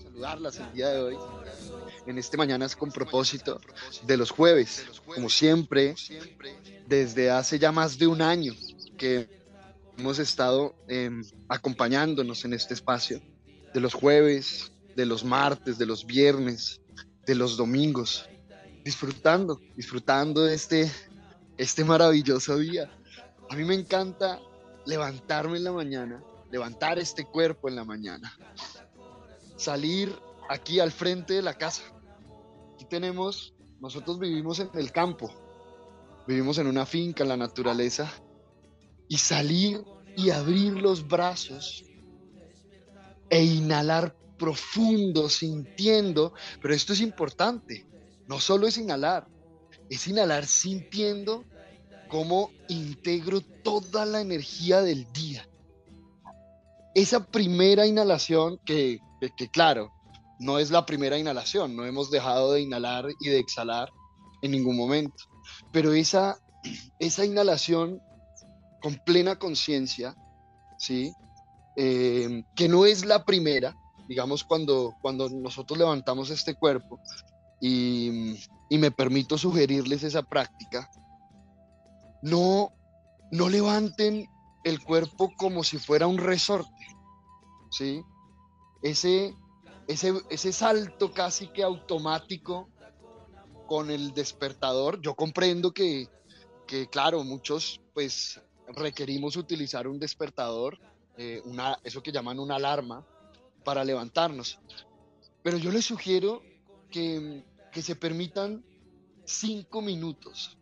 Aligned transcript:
Saludarlas 0.00 0.58
el 0.58 0.72
día 0.72 0.88
de 0.90 1.00
hoy. 1.00 1.16
En 2.06 2.16
este 2.18 2.36
Mañanas 2.36 2.76
con 2.76 2.92
propósito 2.92 3.60
de 4.06 4.16
los 4.16 4.30
jueves, 4.30 4.86
como 5.04 5.28
siempre, 5.28 5.96
desde 6.86 7.30
hace 7.30 7.58
ya 7.58 7.72
más 7.72 7.98
de 7.98 8.06
un 8.06 8.22
año 8.22 8.54
que 8.96 9.28
hemos 9.98 10.20
estado 10.20 10.76
em, 10.86 11.24
acompañándonos 11.48 12.44
en 12.44 12.52
este 12.52 12.74
espacio, 12.74 13.20
de 13.74 13.80
los 13.80 13.94
jueves, 13.94 14.70
de 14.94 15.06
los 15.06 15.24
martes, 15.24 15.76
de 15.76 15.86
los 15.86 16.06
viernes, 16.06 16.80
de 17.26 17.34
los 17.34 17.56
domingos, 17.56 18.28
disfrutando, 18.84 19.60
disfrutando 19.76 20.44
de 20.44 20.54
este, 20.54 20.90
este 21.56 21.84
maravilloso 21.84 22.58
día. 22.58 22.88
A 23.50 23.56
mí 23.56 23.64
me 23.64 23.74
encanta 23.74 24.40
levantarme 24.84 25.56
en 25.56 25.64
la 25.64 25.72
mañana, 25.72 26.22
levantar 26.50 26.98
este 26.98 27.24
cuerpo 27.24 27.68
en 27.68 27.76
la 27.76 27.84
mañana, 27.84 28.36
salir 29.56 30.14
aquí 30.48 30.80
al 30.80 30.92
frente 30.92 31.34
de 31.34 31.42
la 31.42 31.54
casa. 31.54 31.82
Aquí 32.74 32.84
tenemos, 32.84 33.54
nosotros 33.80 34.18
vivimos 34.18 34.60
en 34.60 34.70
el 34.74 34.92
campo, 34.92 35.32
vivimos 36.26 36.58
en 36.58 36.66
una 36.66 36.84
finca, 36.86 37.22
en 37.22 37.30
la 37.30 37.36
naturaleza, 37.36 38.10
y 39.08 39.16
salir 39.16 39.82
y 40.16 40.30
abrir 40.30 40.74
los 40.74 41.06
brazos 41.06 41.84
e 43.30 43.42
inhalar 43.42 44.14
profundo, 44.38 45.28
sintiendo, 45.28 46.32
pero 46.60 46.74
esto 46.74 46.92
es 46.92 47.00
importante, 47.00 47.86
no 48.26 48.40
solo 48.40 48.66
es 48.66 48.76
inhalar, 48.76 49.26
es 49.88 50.06
inhalar 50.06 50.46
sintiendo 50.46 51.44
cómo 52.08 52.50
integro 52.68 53.40
toda 53.40 54.04
la 54.06 54.20
energía 54.20 54.82
del 54.82 55.10
día. 55.12 55.48
Esa 56.94 57.24
primera 57.24 57.86
inhalación 57.86 58.58
que, 58.64 58.98
que, 59.36 59.48
claro, 59.48 59.92
no 60.38 60.58
es 60.58 60.70
la 60.70 60.86
primera 60.86 61.18
inhalación, 61.18 61.76
no 61.76 61.84
hemos 61.84 62.10
dejado 62.10 62.52
de 62.52 62.62
inhalar 62.62 63.06
y 63.20 63.28
de 63.28 63.38
exhalar 63.38 63.90
en 64.42 64.52
ningún 64.52 64.76
momento, 64.76 65.24
pero 65.72 65.92
esa, 65.92 66.38
esa 66.98 67.24
inhalación 67.24 68.00
con 68.80 68.96
plena 69.04 69.38
conciencia, 69.38 70.14
¿sí? 70.78 71.12
Eh, 71.76 72.42
que 72.54 72.68
no 72.68 72.86
es 72.86 73.04
la 73.04 73.24
primera, 73.24 73.76
digamos, 74.08 74.42
cuando, 74.44 74.94
cuando 75.00 75.28
nosotros 75.28 75.78
levantamos 75.78 76.30
este 76.30 76.54
cuerpo 76.54 77.00
y, 77.60 78.36
y 78.68 78.78
me 78.78 78.90
permito 78.90 79.38
sugerirles 79.38 80.02
esa 80.02 80.22
práctica, 80.22 80.90
no, 82.22 82.72
no 83.30 83.48
levanten 83.48 84.28
el 84.64 84.82
cuerpo 84.82 85.32
como 85.36 85.64
si 85.64 85.78
fuera 85.78 86.06
un 86.06 86.18
resorte, 86.18 86.86
¿sí? 87.70 88.02
Ese, 88.82 89.34
ese, 89.86 90.14
ese 90.30 90.52
salto 90.52 91.12
casi 91.12 91.48
que 91.48 91.62
automático 91.62 92.68
con 93.66 93.90
el 93.90 94.14
despertador, 94.14 95.00
yo 95.00 95.14
comprendo 95.14 95.72
que, 95.72 96.08
que 96.66 96.88
claro, 96.88 97.22
muchos 97.24 97.80
pues 97.94 98.40
requerimos 98.68 99.36
utilizar 99.36 99.86
un 99.88 99.98
despertador, 99.98 100.78
eh, 101.16 101.40
una, 101.44 101.78
eso 101.84 102.02
que 102.02 102.12
llaman 102.12 102.38
una 102.38 102.56
alarma, 102.56 103.06
para 103.64 103.84
levantarnos. 103.84 104.58
Pero 105.42 105.58
yo 105.58 105.70
les 105.70 105.84
sugiero 105.84 106.42
que, 106.90 107.44
que 107.72 107.82
se 107.82 107.96
permitan 107.96 108.64
cinco 109.24 109.82
minutos 109.82 110.57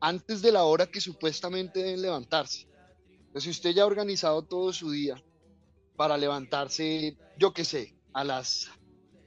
antes 0.00 0.42
de 0.42 0.52
la 0.52 0.64
hora 0.64 0.86
que 0.86 1.00
supuestamente 1.00 1.82
deben 1.82 2.02
levantarse. 2.02 2.66
Entonces, 3.10 3.44
si 3.44 3.50
usted 3.50 3.70
ya 3.70 3.82
ha 3.82 3.86
organizado 3.86 4.42
todo 4.42 4.72
su 4.72 4.90
día 4.90 5.22
para 5.96 6.16
levantarse, 6.16 7.16
yo 7.38 7.52
qué 7.52 7.64
sé, 7.64 7.94
a 8.12 8.24
las 8.24 8.70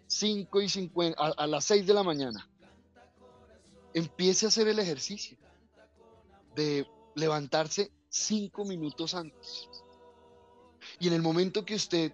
5 0.08 0.62
y 0.62 0.70
50, 0.70 1.22
a, 1.22 1.47
las 1.47 1.66
6 1.66 1.88
de 1.88 1.94
la 1.94 2.03
mañana, 2.03 2.50
empiece 3.94 4.46
a 4.46 4.50
hacer 4.50 4.68
el 4.68 4.80
ejercicio 4.80 5.38
de 6.56 6.86
levantarse 7.16 7.92
cinco 8.09 8.66
minutos 8.66 9.14
antes. 9.14 9.70
Y 11.00 11.08
en 11.08 11.14
el 11.14 11.22
momento 11.22 11.66
que 11.66 11.76
usted 11.76 12.14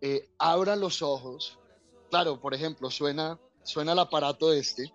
eh, 0.00 0.28
abra 0.38 0.76
los 0.76 1.02
ojos, 1.02 1.58
claro, 2.10 2.40
por 2.40 2.54
ejemplo, 2.54 2.90
suena, 2.90 3.38
suena 3.62 3.92
el 3.92 3.98
aparato 3.98 4.52
este, 4.52 4.92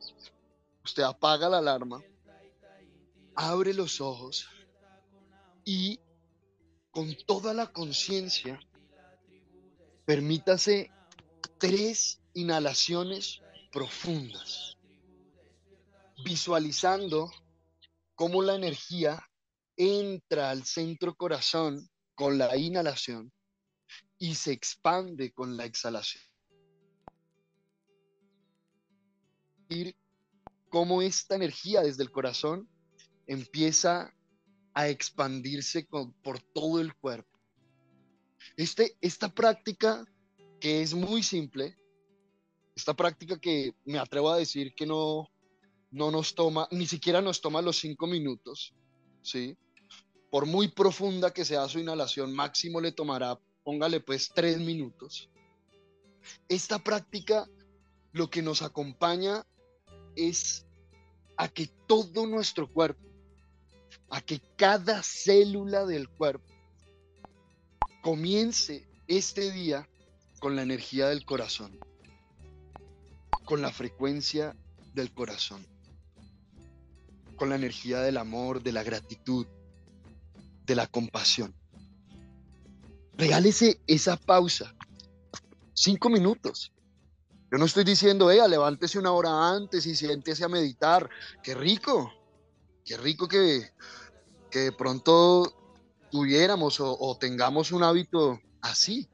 usted 0.84 1.03
apaga 1.03 1.50
la 1.50 1.59
alarma, 1.59 2.03
abre 3.35 3.73
los 3.73 4.01
ojos 4.01 4.47
y 5.63 5.99
con 6.91 7.15
toda 7.25 7.53
la 7.53 7.71
conciencia, 7.71 8.59
permítase 10.05 10.91
tres 11.57 12.21
inhalaciones 12.33 13.41
profundas, 13.71 14.77
visualizando 16.23 17.31
cómo 18.15 18.41
la 18.41 18.55
energía 18.55 19.25
entra 19.77 20.49
al 20.49 20.65
centro 20.65 21.15
corazón 21.15 21.89
con 22.15 22.37
la 22.37 22.55
inhalación 22.57 23.31
y 24.17 24.35
se 24.35 24.51
expande 24.51 25.31
con 25.31 25.57
la 25.57 25.65
exhalación. 25.65 26.23
Cómo 30.69 31.01
esta 31.01 31.35
energía 31.35 31.81
desde 31.81 32.03
el 32.03 32.11
corazón 32.11 32.69
empieza 33.31 34.13
a 34.73 34.89
expandirse 34.89 35.87
por 36.21 36.41
todo 36.53 36.81
el 36.81 36.93
cuerpo. 36.95 37.39
Este, 38.57 38.97
esta 38.99 39.33
práctica 39.33 40.05
que 40.59 40.81
es 40.81 40.93
muy 40.93 41.23
simple, 41.23 41.77
esta 42.75 42.93
práctica 42.93 43.39
que 43.39 43.73
me 43.85 43.99
atrevo 43.99 44.31
a 44.31 44.37
decir 44.37 44.73
que 44.75 44.85
no, 44.85 45.29
no 45.91 46.11
nos 46.11 46.35
toma, 46.35 46.67
ni 46.71 46.85
siquiera 46.85 47.21
nos 47.21 47.39
toma 47.39 47.61
los 47.61 47.77
cinco 47.77 48.05
minutos, 48.05 48.75
¿sí? 49.21 49.57
por 50.29 50.45
muy 50.45 50.67
profunda 50.67 51.31
que 51.31 51.45
sea 51.45 51.69
su 51.69 51.79
inhalación, 51.79 52.33
máximo 52.33 52.81
le 52.81 52.91
tomará, 52.91 53.39
póngale 53.63 54.01
pues 54.01 54.31
tres 54.35 54.59
minutos. 54.59 55.29
Esta 56.49 56.79
práctica 56.79 57.47
lo 58.11 58.29
que 58.29 58.41
nos 58.41 58.61
acompaña 58.61 59.45
es 60.17 60.65
a 61.37 61.47
que 61.47 61.67
todo 61.87 62.27
nuestro 62.27 62.69
cuerpo, 62.69 63.10
a 64.11 64.22
que 64.22 64.41
cada 64.57 65.01
célula 65.01 65.85
del 65.85 66.09
cuerpo 66.09 66.53
comience 68.03 68.85
este 69.07 69.51
día 69.51 69.88
con 70.39 70.55
la 70.55 70.63
energía 70.63 71.07
del 71.07 71.25
corazón, 71.25 71.79
con 73.45 73.61
la 73.61 73.72
frecuencia 73.72 74.55
del 74.94 75.13
corazón, 75.13 75.66
con 77.38 77.49
la 77.49 77.55
energía 77.55 78.01
del 78.01 78.17
amor, 78.17 78.61
de 78.61 78.73
la 78.73 78.83
gratitud, 78.83 79.47
de 80.66 80.75
la 80.75 80.88
compasión. 80.88 81.55
Regálese 83.13 83.79
esa 83.88 84.17
pausa. 84.17 84.75
Cinco 85.73 86.09
minutos. 86.09 86.73
Yo 87.49 87.57
no 87.57 87.66
estoy 87.66 87.83
diciendo, 87.85 88.28
vea, 88.28 88.47
levántese 88.47 88.99
una 88.99 89.11
hora 89.11 89.49
antes 89.51 89.85
y 89.85 89.95
siéntese 89.95 90.43
a 90.43 90.49
meditar. 90.49 91.09
Qué 91.43 91.53
rico. 91.53 92.11
Qué 92.83 92.97
rico 92.97 93.28
que, 93.28 93.69
que 94.51 94.59
de 94.59 94.72
pronto 94.72 95.51
tuviéramos 96.12 96.79
o, 96.79 96.97
o 97.00 97.17
tengamos 97.17 97.72
un 97.72 97.84
hábito 97.84 98.39
así. 98.62 99.09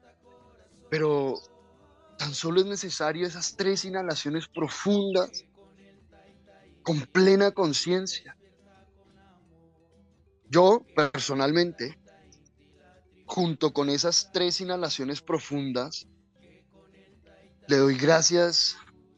Pero 0.90 1.40
tan 2.18 2.34
solo 2.34 2.60
es 2.60 2.66
necesario 2.66 3.26
esas 3.26 3.56
tres 3.56 3.84
inhalaciones 3.84 4.48
profundas 4.48 5.44
con 6.82 7.00
plena 7.06 7.52
conciencia 7.52 8.38
yo 10.50 10.84
personalmente, 10.96 11.98
junto 13.26 13.72
con 13.72 13.90
esas 13.90 14.30
tres 14.32 14.60
inhalaciones 14.60 15.20
profundas, 15.20 16.06
le 17.66 17.76
doy 17.76 17.96
gracias 17.96 18.76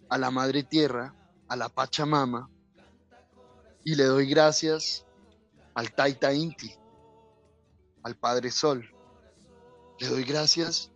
a 0.09 0.19
la 0.19 0.33
Madre 0.33 0.65
Tierra, 0.65 1.15
a 1.47 1.55
la 1.55 1.69
Pachamama, 1.69 2.51
y 3.85 3.95
le 3.95 4.05
doy 4.05 4.29
gracias 4.29 5.07
al 5.75 5.93
Taita 5.93 6.33
Inti, 6.33 6.73
al 8.03 8.17
Padre 8.17 8.51
Sol. 8.51 8.89
Le 9.99 10.09
doy 10.09 10.25
gracias 10.25 10.91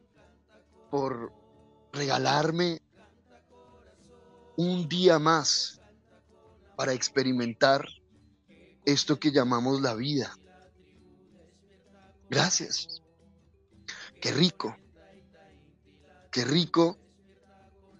por 0.91 1.33
regalarme 1.93 2.81
un 4.57 4.89
día 4.89 5.19
más 5.19 5.81
para 6.77 6.93
experimentar 6.93 7.87
esto 8.85 9.19
que 9.19 9.33
llamamos 9.33 9.81
la 9.81 9.95
vida. 9.95 10.37
Gracias. 12.29 13.03
Qué 14.21 14.33
rico. 14.33 14.77
Qué 16.31 16.45
rico 16.45 16.99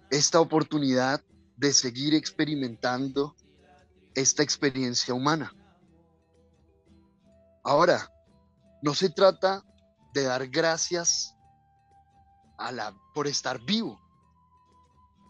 esta 0.09 0.39
oportunidad 0.39 1.23
de 1.57 1.71
seguir 1.73 2.13
experimentando 2.13 3.35
esta 4.13 4.43
experiencia 4.43 5.13
humana. 5.13 5.53
Ahora, 7.65 8.11
no 8.83 8.93
se 8.93 9.09
trata 9.09 9.63
de 10.13 10.23
dar 10.23 10.47
gracias 10.47 11.35
a 12.59 12.71
la, 12.71 12.95
por 13.15 13.25
estar 13.25 13.59
vivo, 13.59 13.99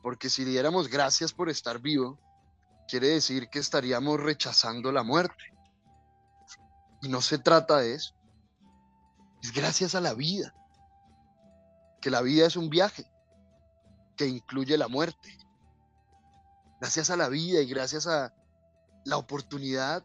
porque 0.03 0.29
si 0.29 0.43
diéramos 0.43 0.89
gracias 0.89 1.31
por 1.31 1.49
estar 1.49 1.79
vivo, 1.79 2.19
quiere 2.89 3.07
decir 3.07 3.47
que 3.49 3.59
estaríamos 3.59 4.19
rechazando 4.19 4.91
la 4.91 5.01
muerte. 5.01 5.45
Y 7.01 7.07
no 7.07 7.21
se 7.21 7.37
trata 7.37 7.77
de 7.77 7.93
eso. 7.93 8.13
Es 9.41 9.53
gracias 9.53 9.95
a 9.95 10.01
la 10.01 10.13
vida. 10.13 10.53
Que 12.01 12.09
la 12.09 12.21
vida 12.21 12.45
es 12.45 12.57
un 12.57 12.69
viaje 12.69 13.09
que 14.17 14.27
incluye 14.27 14.77
la 14.77 14.89
muerte. 14.89 15.37
Gracias 16.81 17.09
a 17.09 17.15
la 17.15 17.29
vida 17.29 17.61
y 17.61 17.67
gracias 17.67 18.07
a 18.07 18.33
la 19.05 19.15
oportunidad 19.17 20.03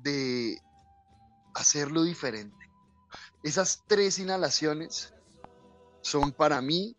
de 0.00 0.60
hacerlo 1.54 2.02
diferente. 2.02 2.70
Esas 3.42 3.82
tres 3.86 4.18
inhalaciones 4.18 5.14
son 6.00 6.32
para 6.32 6.60
mí 6.60 6.96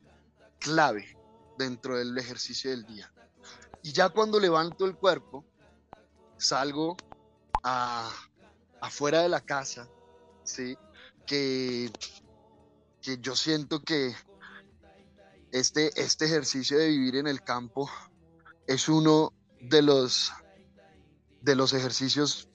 clave 0.60 1.18
dentro 1.58 1.98
del 1.98 2.18
ejercicio 2.18 2.72
del 2.72 2.86
día. 2.86 3.12
Y 3.84 3.92
ya 3.92 4.10
cuando 4.10 4.40
levanto 4.40 4.86
el 4.86 4.96
cuerpo, 4.96 5.46
salgo 6.38 6.98
a, 7.64 8.12
afuera 8.82 9.22
de 9.22 9.30
la 9.30 9.42
casa, 9.42 9.88
¿sí? 10.44 10.78
Que, 11.26 11.92
que 13.02 13.18
yo 13.20 13.36
siento 13.36 13.82
que 13.82 14.16
este, 15.52 15.92
este 16.02 16.26
ejercicio 16.26 16.78
de 16.78 16.88
vivir 16.90 17.16
en 17.16 17.28
el 17.28 17.42
campo 17.42 17.90
es 18.68 18.90
uno 18.90 19.34
de 19.62 19.82
los, 19.82 20.32
de 21.42 21.56
los 21.56 21.74
ejercicios, 21.74 22.50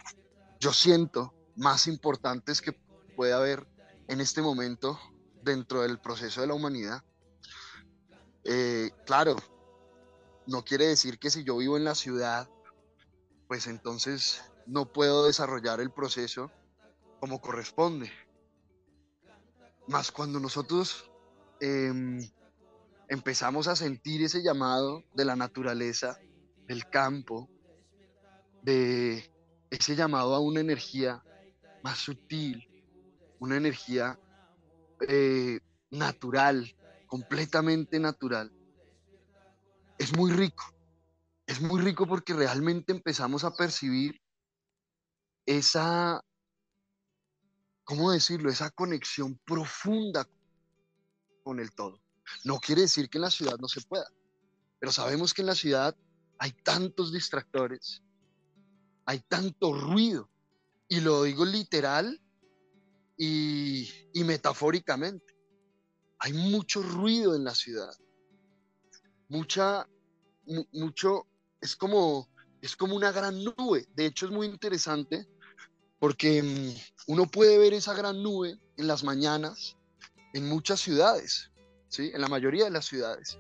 yo 0.59 0.73
siento, 0.73 1.35
más 1.61 1.87
importantes 1.87 2.63
que 2.63 2.73
puede 3.15 3.35
haber 3.35 3.67
en 4.09 4.23
este 4.23 4.41
momento 4.41 4.99
dentro 5.43 5.83
del 5.83 6.01
proceso 6.01 6.41
de 6.41 6.47
la 6.47 6.55
humanidad. 6.55 7.05
Eh, 8.45 8.91
claro, 9.05 9.37
no 10.47 10.65
quiere 10.65 10.87
decir 10.87 11.19
que 11.19 11.29
si 11.29 11.45
yo 11.45 11.59
vivo 11.59 11.77
en 11.77 11.85
la 11.85 11.95
ciudad, 11.95 12.49
pues 13.47 13.67
entonces 13.67 14.43
no 14.67 14.91
puedo 14.91 15.27
desarrollar 15.27 15.81
el 15.81 15.93
proceso 15.93 16.51
como 17.21 17.43
corresponde. 17.43 18.11
Más 19.87 20.11
cuando 20.13 20.41
nosotros 20.41 21.11
em, 21.61 22.27
empezamos 23.09 23.69
a 23.69 23.77
sentir 23.77 24.23
ese 24.23 24.43
llamado 24.43 25.05
de 25.15 25.27
la 25.27 25.37
naturaleza, 25.37 26.19
del 26.67 26.89
campo, 26.89 27.51
de 28.63 29.31
ese 29.69 29.95
llamado 29.95 30.35
a 30.35 30.41
una 30.41 30.61
energía 30.61 31.23
más 31.83 31.99
sutil, 31.99 32.67
una 33.39 33.57
energía 33.57 34.17
eh, 35.09 35.61
natural, 35.91 36.71
completamente 37.07 37.99
natural, 37.99 38.53
es 39.99 40.17
muy 40.17 40.33
rico. 40.33 40.65
Es 41.47 41.61
muy 41.61 41.81
rico 41.83 42.07
porque 42.07 42.33
realmente 42.33 42.93
empezamos 42.93 43.45
a 43.45 43.55
percibir 43.55 44.21
esa, 45.47 46.21
¿cómo 47.85 48.13
decirlo? 48.13 48.51
Esa 48.51 48.71
conexión 48.71 49.39
profunda 49.45 50.25
con 51.43 51.59
el 51.59 51.73
todo. 51.75 52.01
No 52.45 52.61
quiere 52.61 52.83
decir 52.83 53.09
que 53.11 53.19
en 53.19 53.23
la 53.23 53.31
ciudad 53.31 53.57
no 53.59 53.69
se 53.69 53.81
pueda, 53.83 54.07
pero 54.79 54.93
sabemos 54.93 55.35
que 55.35 55.43
en 55.43 55.49
la 55.49 55.55
ciudad 55.55 55.95
hay 56.39 56.53
tantos 56.63 57.13
distractores, 57.13 58.03
hay 59.07 59.21
tanto 59.29 59.73
ruido, 59.75 60.30
y 60.91 61.01
lo 61.01 61.23
digo 61.23 61.47
literal 61.47 62.21
y, 63.17 63.89
metafóricamente. 64.15 65.35
Hay 66.19 66.35
mucho 66.35 66.83
ruido 66.83 67.35
en 67.35 67.45
la 67.45 67.55
ciudad 67.55 67.91
mucha, 69.31 69.89
mucho, 70.73 71.27
es 71.61 71.77
como, 71.77 72.29
es 72.61 72.77
como 72.77 72.95
una 72.95 73.13
gran 73.13 73.43
nube. 73.43 73.87
De 73.95 74.07
hecho, 74.07 74.27
es 74.27 74.33
muy 74.33 74.47
interesante 74.47 75.27
porque 75.99 76.43
mm, 76.43 77.13
uno 77.13 77.27
puede 77.27 77.57
ver 77.57 77.73
esa 77.73 77.95
gran 77.95 78.23
nube 78.23 78.59
en 78.77 78.87
las 78.87 79.05
mañanas 79.05 79.77
en 80.35 80.49
muchas 80.49 80.81
ciudades, 80.81 81.51
¿sí? 81.89 82.11
En 82.13 82.21
la 82.21 82.29
mayoría 82.29 82.65
de 82.65 82.71
las 82.71 82.87
ciudades. 82.87 83.39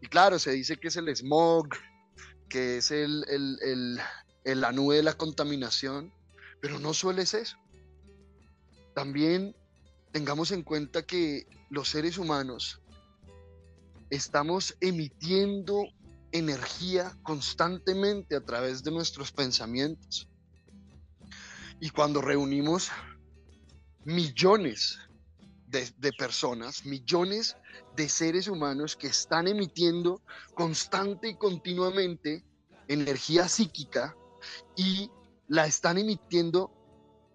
Y 0.00 0.08
claro, 0.08 0.38
se 0.38 0.52
dice 0.52 0.76
que 0.76 0.88
es 0.88 0.96
el 0.96 1.14
smog, 1.14 1.68
que 2.48 2.78
es 2.78 2.90
el, 2.90 4.00
la 4.44 4.72
nube 4.72 4.96
de 4.96 5.02
la 5.02 5.14
contaminación, 5.14 6.12
pero 6.66 6.80
no 6.80 6.92
suele 6.92 7.24
ser. 7.26 7.46
También 8.92 9.54
tengamos 10.10 10.50
en 10.50 10.64
cuenta 10.64 11.06
que 11.06 11.46
los 11.70 11.90
seres 11.90 12.18
humanos 12.18 12.80
estamos 14.10 14.76
emitiendo 14.80 15.84
energía 16.32 17.16
constantemente 17.22 18.34
a 18.34 18.40
través 18.40 18.82
de 18.82 18.90
nuestros 18.90 19.30
pensamientos. 19.30 20.28
Y 21.78 21.90
cuando 21.90 22.20
reunimos 22.20 22.90
millones 24.04 24.98
de, 25.68 26.12
personas, 26.18 26.84
millones 26.84 27.56
de 27.94 28.08
seres 28.08 28.48
humanos 28.48 28.96
que 28.96 29.06
están 29.06 29.46
emitiendo 29.46 30.20
constante 30.56 31.28
y 31.28 31.36
continuamente 31.36 32.44
energía 32.88 33.46
psíquica 33.46 34.16
y 34.74 35.12
la 35.48 35.66
están 35.66 35.98
emitiendo 35.98 36.72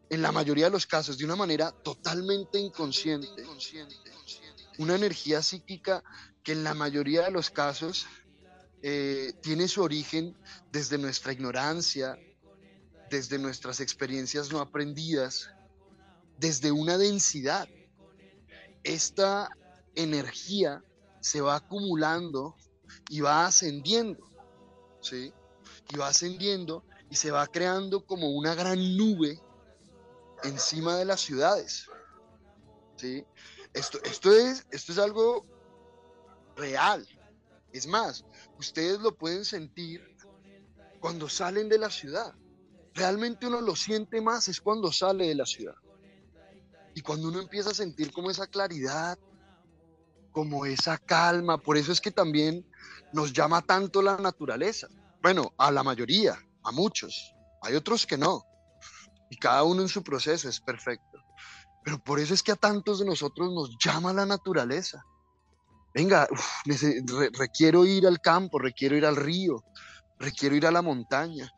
en 0.10 0.22
la 0.22 0.32
mayoría 0.32 0.66
de 0.66 0.72
los 0.72 0.86
casos 0.86 1.18
de 1.18 1.26
una 1.26 1.36
manera 1.36 1.72
totalmente 1.72 2.60
inconsciente. 2.60 3.44
Una 4.78 4.96
energía 4.96 5.42
psíquica 5.42 6.04
que 6.44 6.52
en 6.52 6.64
la 6.64 6.74
mayoría 6.74 7.24
de 7.24 7.32
los 7.32 7.50
casos 7.50 8.08
eh, 8.82 9.34
tiene 9.42 9.68
su 9.68 9.82
origen 9.82 10.36
desde 10.72 10.98
nuestra 10.98 11.32
ignorancia, 11.32 12.18
desde 13.10 13.38
nuestras 13.38 13.80
experiencias 13.80 14.52
no 14.52 14.60
aprendidas, 14.60 15.50
desde 16.38 16.72
una 16.72 16.98
densidad. 16.98 17.70
Esta 18.84 19.50
energía 19.96 20.84
se 21.22 21.40
va 21.42 21.56
acumulando 21.56 22.56
y 23.10 23.22
va 23.22 23.46
ascendiendo, 23.46 24.26
¿sí? 25.02 25.32
Y 25.94 25.98
va 25.98 26.08
ascendiendo 26.08 26.84
y 27.12 27.18
se 27.18 27.30
va 27.30 27.46
creando 27.46 28.06
como 28.06 28.30
una 28.30 28.56
gran 28.56 28.96
nube 28.96 29.38
encima 30.44 30.96
de 30.96 31.04
las 31.04 31.20
ciudades, 31.20 31.88
¿sí? 32.96 33.26
Esto, 33.74 34.00
esto, 34.06 34.32
es, 34.34 34.66
esto 34.72 34.94
es 34.94 34.98
algo 34.98 35.46
real. 36.56 37.06
Es 37.74 37.86
más, 37.86 38.24
ustedes 38.58 39.00
lo 39.02 39.14
pueden 39.14 39.44
sentir 39.44 40.02
cuando 41.02 41.28
salen 41.28 41.68
de 41.68 41.80
la 41.80 41.90
ciudad. 41.90 42.34
Realmente 42.94 43.46
uno 43.46 43.60
lo 43.60 43.76
siente 43.76 44.22
más 44.22 44.48
es 44.48 44.62
cuando 44.62 44.90
sale 44.94 45.28
de 45.28 45.36
la 45.36 45.46
ciudad. 45.46 45.76
Y 46.96 47.02
cuando 47.02 47.28
uno 47.28 47.42
empieza 47.42 47.72
a 47.72 47.74
sentir 47.74 48.14
como 48.14 48.32
esa 48.32 48.48
claridad, 48.48 49.20
como 50.32 50.66
esa 50.66 50.98
calma, 50.98 51.58
por 51.58 51.78
eso 51.78 51.92
es 51.92 52.00
que 52.00 52.12
también 52.12 52.66
nos 53.12 53.34
llama 53.34 53.62
tanto 53.62 54.02
la 54.02 54.16
naturaleza. 54.16 54.88
Bueno, 55.22 55.54
a 55.58 55.72
la 55.72 55.84
mayoría, 55.84 56.38
a 56.64 56.72
muchos. 56.72 57.34
Hay 57.62 57.76
otros 57.76 58.06
que 58.06 58.18
no. 58.18 58.44
Y 59.30 59.38
cada 59.38 59.64
uno 59.64 59.82
en 59.82 59.88
su 59.88 60.04
proceso 60.04 60.50
es 60.50 60.60
perfecto. 60.60 61.20
Pero 61.84 61.98
por 62.04 62.20
eso 62.20 62.34
es 62.34 62.44
que 62.44 62.52
a 62.52 62.56
tantos 62.56 63.00
de 63.00 63.06
nosotros 63.06 63.52
nos 63.54 63.78
llama 63.78 64.14
la 64.14 64.26
naturaleza 64.26 65.04
venga, 65.94 66.28
requiero 67.38 67.86
ir 67.86 68.08
al 68.08 68.20
campo, 68.22 68.60
requiero 68.60 68.96
ir 68.96 69.06
al 69.06 69.16
río, 69.16 69.64
requiero 70.20 70.56
ir 70.56 70.66
a 70.66 70.72
la 70.72 70.82
montaña. 70.82 71.52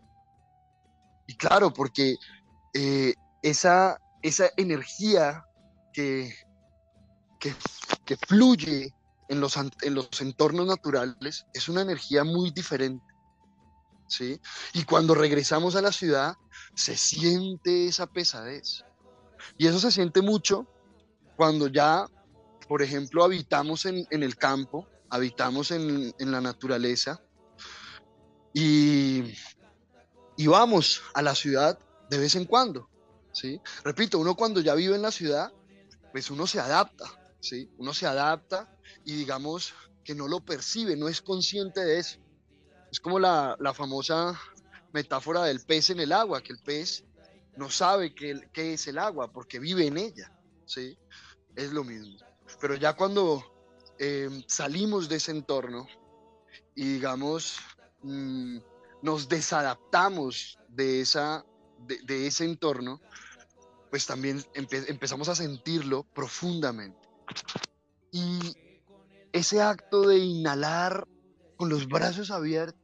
Y 1.27 1.35
claro, 1.35 1.73
porque 1.73 2.15
eh, 2.73 3.13
esa, 3.41 3.97
esa 4.21 4.49
energía 4.57 5.45
que, 5.93 6.33
que, 7.39 7.55
fluye 8.27 8.93
en 9.29 9.39
los, 9.39 9.57
en 9.57 9.95
los 9.95 10.21
entornos 10.21 10.67
naturales 10.67 11.45
es 11.53 11.69
una 11.69 11.81
energía 11.81 12.23
muy 12.23 12.51
diferente. 12.51 13.05
Y 14.73 14.83
cuando 14.83 15.15
regresamos 15.15 15.75
a 15.75 15.81
la 15.81 15.91
ciudad, 15.91 16.35
se 16.75 16.97
siente 16.97 17.87
esa 17.87 18.07
pesadez. 18.07 18.83
Y 19.57 19.67
eso 19.67 19.79
se 19.79 19.91
siente 19.91 20.21
mucho 20.21 20.67
cuando 21.35 21.67
ya 21.67 22.07
por 22.67 22.81
ejemplo, 22.81 23.23
habitamos 23.23 23.85
en, 23.85 24.07
el 24.09 24.35
campo, 24.35 24.87
habitamos 25.09 25.71
en, 25.71 26.13
la 26.19 26.41
naturaleza 26.41 27.21
y, 28.53 29.23
y, 30.37 30.47
vamos 30.47 31.01
a 31.13 31.21
la 31.21 31.35
ciudad 31.35 31.77
de 32.09 32.17
vez 32.17 32.35
en 32.35 32.45
cuando, 32.45 32.89
¿sí? 33.31 33.59
Repito, 33.83 34.19
uno 34.19 34.35
cuando 34.35 34.61
ya 34.61 34.75
vive 34.75 34.95
en 34.95 35.01
la 35.01 35.11
ciudad, 35.11 35.51
pues 36.11 36.29
uno 36.29 36.47
se 36.47 36.59
adapta, 36.59 37.05
¿sí? 37.39 37.69
Uno 37.77 37.93
se 37.93 38.07
adapta 38.07 38.75
y 39.05 39.13
digamos 39.13 39.73
que 40.03 40.15
no 40.15 40.27
lo 40.27 40.39
percibe, 40.39 40.95
no 40.95 41.07
es 41.07 41.21
consciente 41.21 41.83
de 41.83 41.99
eso. 41.99 42.19
Es 42.93 42.99
como 42.99 43.17
la, 43.17 43.57
la 43.59 43.73
famosa 43.73 44.39
metáfora 44.91 45.45
del 45.45 45.61
pez 45.61 45.89
en 45.89 45.99
el 45.99 46.11
agua, 46.11 46.43
que 46.43 46.53
el 46.53 46.59
pez 46.59 47.03
no 47.57 47.71
sabe 47.71 48.13
qué, 48.13 48.47
qué 48.53 48.73
es 48.73 48.85
el 48.85 48.99
agua 48.99 49.31
porque 49.31 49.57
vive 49.57 49.87
en 49.87 49.97
ella, 49.97 50.31
¿sí? 50.67 50.95
Es 51.55 51.71
lo 51.71 51.83
mismo. 51.83 52.19
Pero 52.61 52.75
ya 52.75 52.93
cuando 52.93 53.43
eh, 53.97 54.29
salimos 54.45 55.09
de 55.09 55.15
ese 55.15 55.31
entorno 55.31 55.87
y 56.75 56.83
digamos, 56.83 57.57
mm, 58.03 58.59
nos 59.01 59.27
desadaptamos 59.27 60.59
de, 60.67 61.01
esa, 61.01 61.43
de, 61.79 62.27
ese 62.27 62.45
entorno, 62.45 63.01
pues 63.89 64.05
también 64.05 64.45
empezamos 64.53 65.29
a 65.29 65.35
sentirlo 65.35 66.03
profundamente. 66.13 67.09
Y 68.11 68.55
ese 69.31 69.63
acto 69.63 70.01
de 70.01 70.19
inhalar 70.19 71.07
con 71.55 71.69
los 71.69 71.87
brazos 71.87 72.29
abiertos 72.29 72.82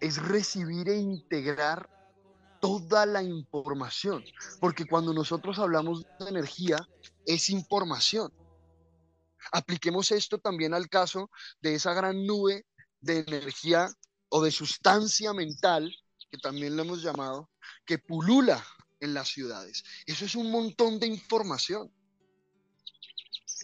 es 0.00 0.16
recibir 0.16 0.88
e 0.88 0.96
integrar 0.96 1.88
toda 2.60 3.06
la 3.06 3.22
información, 3.22 4.24
porque 4.60 4.84
cuando 4.84 5.12
nosotros 5.14 5.58
hablamos 5.58 6.04
de 6.18 6.28
energía, 6.28 6.76
es 7.26 7.48
información. 7.50 8.32
Apliquemos 9.52 10.10
esto 10.12 10.38
también 10.38 10.74
al 10.74 10.88
caso 10.88 11.30
de 11.60 11.74
esa 11.74 11.94
gran 11.94 12.26
nube 12.26 12.66
de 13.00 13.20
energía 13.20 13.88
o 14.28 14.42
de 14.42 14.50
sustancia 14.50 15.32
mental, 15.32 15.94
que 16.30 16.38
también 16.38 16.76
lo 16.76 16.82
hemos 16.82 17.02
llamado, 17.02 17.50
que 17.84 17.98
pulula 17.98 18.64
en 19.00 19.14
las 19.14 19.28
ciudades. 19.28 19.82
Eso 20.06 20.24
es 20.24 20.34
un 20.34 20.50
montón 20.50 21.00
de 21.00 21.06
información. 21.06 21.90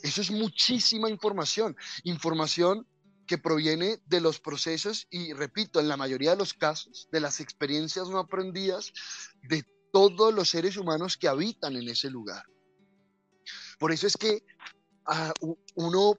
Eso 0.02 0.21
es 0.21 0.31
muchísima 0.31 1.09
información. 1.11 1.76
Información 2.05 2.87
que 3.26 3.38
proviene 3.38 4.00
de 4.06 4.21
los 4.21 4.40
procesos 4.40 5.06
y, 5.11 5.33
repito, 5.33 5.80
en 5.80 5.88
la 5.88 5.97
mayoría 5.97 6.30
de 6.30 6.37
los 6.37 6.54
casos, 6.54 7.09
de 7.11 7.21
las 7.21 7.40
experiencias 7.40 8.09
no 8.09 8.18
aprendidas 8.18 8.92
de 9.42 9.64
todos 9.92 10.33
los 10.33 10.49
seres 10.49 10.76
humanos 10.76 11.16
que 11.16 11.28
habitan 11.28 11.76
en 11.76 11.88
ese 11.88 12.11
lugar. 12.11 12.45
Por 13.78 13.92
eso 13.92 14.06
es 14.06 14.16
que 14.16 14.42
ah, 15.06 15.33
uno, 15.75 16.18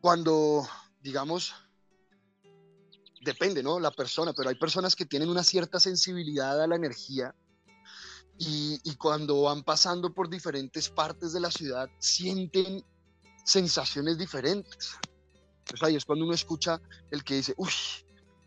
cuando, 0.00 0.68
digamos, 1.00 1.54
depende, 3.22 3.62
¿no? 3.62 3.80
La 3.80 3.90
persona, 3.90 4.32
pero 4.32 4.48
hay 4.48 4.56
personas 4.56 4.94
que 4.94 5.06
tienen 5.06 5.28
una 5.28 5.44
cierta 5.44 5.80
sensibilidad 5.80 6.62
a 6.62 6.66
la 6.66 6.76
energía 6.76 7.34
y, 8.38 8.80
y 8.84 8.94
cuando 8.96 9.42
van 9.42 9.64
pasando 9.64 10.14
por 10.14 10.28
diferentes 10.28 10.88
partes 10.88 11.32
de 11.32 11.40
la 11.40 11.50
ciudad 11.50 11.88
sienten 11.98 12.84
sensaciones 13.44 14.18
diferentes. 14.18 14.98
Pues 15.68 15.82
ahí 15.82 15.96
es 15.96 16.04
cuando 16.04 16.24
uno 16.24 16.34
escucha 16.34 16.80
el 17.10 17.22
que 17.22 17.36
dice, 17.36 17.54
uy, 17.56 17.70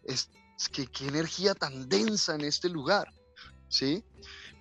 es, 0.04 0.30
que 0.72 0.88
qué 0.88 1.08
energía 1.08 1.56
tan 1.56 1.90
densa 1.90 2.36
en 2.36 2.42
este 2.42 2.70
lugar, 2.70 3.12
¿sí? 3.68 4.04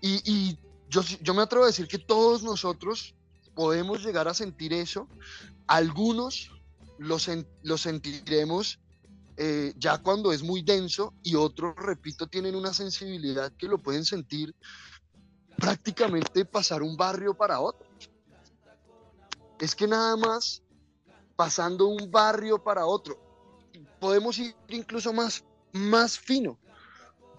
Y, 0.01 0.59
yo, 0.89 1.03
yo 1.23 1.35
me 1.35 1.43
atrevo 1.43 1.65
a 1.65 1.69
decir 1.69 1.87
que 1.87 1.99
todos 1.99 2.43
nosotros 2.43 3.15
podemos 3.55 4.03
llegar 4.05 4.27
a 4.27 4.35
sentir 4.35 4.73
eso. 4.73 5.07
Algunos 5.69 6.51
lo, 6.99 7.17
lo 7.63 7.79
sentiremos 7.79 8.81
eh, 9.37 9.73
ya 9.79 9.99
cuando 9.99 10.33
es 10.33 10.43
muy 10.43 10.61
denso 10.63 11.15
y 11.23 11.35
otros, 11.35 11.75
repito, 11.77 12.27
tienen 12.27 12.55
una 12.55 12.75
sensibilidad 12.75 13.51
que 13.53 13.69
lo 13.69 13.79
pueden 13.79 14.05
sentir 14.05 14.55
prácticamente 15.57 16.45
pasar 16.45 16.83
un 16.83 16.97
barrio 16.97 17.33
para 17.35 17.61
otro. 17.61 17.87
Es 19.59 19.75
que 19.75 19.87
nada 19.87 20.17
más 20.17 20.63
pasando 21.41 21.87
un 21.87 22.11
barrio 22.11 22.63
para 22.63 22.85
otro. 22.85 23.19
Podemos 23.99 24.39
ir 24.39 24.55
incluso 24.69 25.11
más, 25.11 25.43
más 25.73 26.19
fino, 26.19 26.59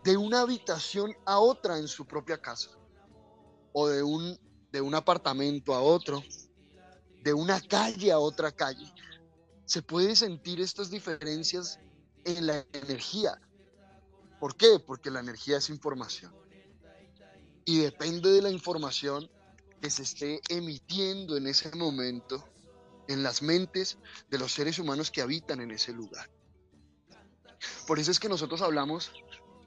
de 0.03 0.17
una 0.17 0.41
habitación 0.41 1.15
a 1.24 1.38
otra 1.38 1.77
en 1.77 1.88
su 1.88 2.08
propia 2.08 2.41
casa, 2.41 2.72
o 3.74 3.88
de 3.88 4.01
un, 4.01 4.39
de 4.72 4.81
un 4.81 4.96
apartamento 4.96 5.75
a 5.75 5.84
otro, 5.84 6.24
de 7.22 7.31
una 7.31 7.62
calle 7.62 8.12
a 8.12 8.17
otra 8.17 8.51
calle. 8.51 8.91
Se 9.65 9.84
puede 9.84 10.15
sentir 10.15 10.60
estas 10.62 10.89
diferencias 10.89 11.79
en 12.25 12.48
la 12.48 12.65
energía. 12.74 13.39
¿Por 14.39 14.55
qué? 14.55 14.79
Porque 14.84 15.12
la 15.12 15.20
energía 15.20 15.58
es 15.58 15.70
información. 15.70 16.34
Y 17.65 17.81
depende 17.81 18.31
de 18.31 18.41
la 18.41 18.50
información 18.50 19.29
que 19.79 19.91
se 19.91 20.01
esté 20.01 20.41
emitiendo 20.50 21.38
en 21.38 21.46
ese 21.46 21.70
momento, 21.75 22.43
en 23.08 23.24
las 23.24 23.41
mentes 23.41 23.98
de 24.29 24.38
los 24.38 24.53
seres 24.53 24.79
humanos 24.79 25.12
que 25.12 25.22
habitan 25.22 25.62
en 25.62 25.72
ese 25.72 25.93
lugar. 25.93 26.29
Por 27.88 28.00
eso 28.00 28.12
es 28.12 28.20
que 28.20 28.29
nosotros 28.29 28.62
hablamos 28.62 29.12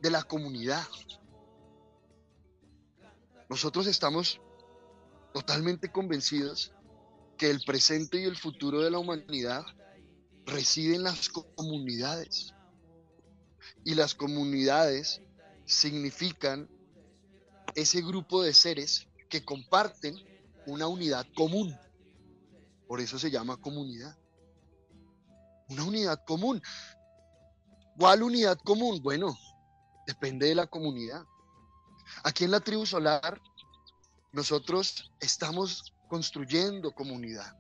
de 0.01 0.11
la 0.11 0.23
comunidad. 0.23 0.87
Nosotros 3.49 3.87
estamos 3.87 4.41
totalmente 5.33 5.91
convencidos 5.91 6.73
que 7.37 7.51
el 7.51 7.61
presente 7.65 8.21
y 8.21 8.25
el 8.25 8.37
futuro 8.37 8.81
de 8.81 8.91
la 8.91 8.99
humanidad 8.99 9.65
residen 10.47 10.97
en 10.97 11.03
las 11.05 11.29
comunidades. 11.29 12.55
Y 13.85 13.95
las 13.95 14.15
comunidades 14.15 15.21
significan 15.67 16.69
ese 17.75 18.03
grupo 18.03 18.43
de 18.43 18.55
seres 18.55 19.09
que 19.29 19.45
comparten 19.45 20.17
una 20.67 20.87
unidad 20.87 21.27
común. 21.35 21.77
Por 22.95 23.01
eso 23.01 23.19
se 23.19 23.29
llama 23.29 23.57
comunidad. 23.57 24.17
Una 25.69 25.83
unidad 25.83 26.25
común. 26.25 26.63
¿Cuál 27.99 28.23
unidad 28.23 28.57
común? 28.59 29.03
Bueno, 29.03 29.37
depende 30.07 30.47
de 30.47 30.55
la 30.55 30.69
comunidad. 30.69 31.25
Aquí 32.23 32.45
en 32.45 32.53
la 32.53 32.61
tribu 32.61 32.87
solar, 32.87 33.43
nosotros 34.31 35.11
estamos 35.19 35.93
construyendo 36.09 36.93
comunidad. 36.93 37.59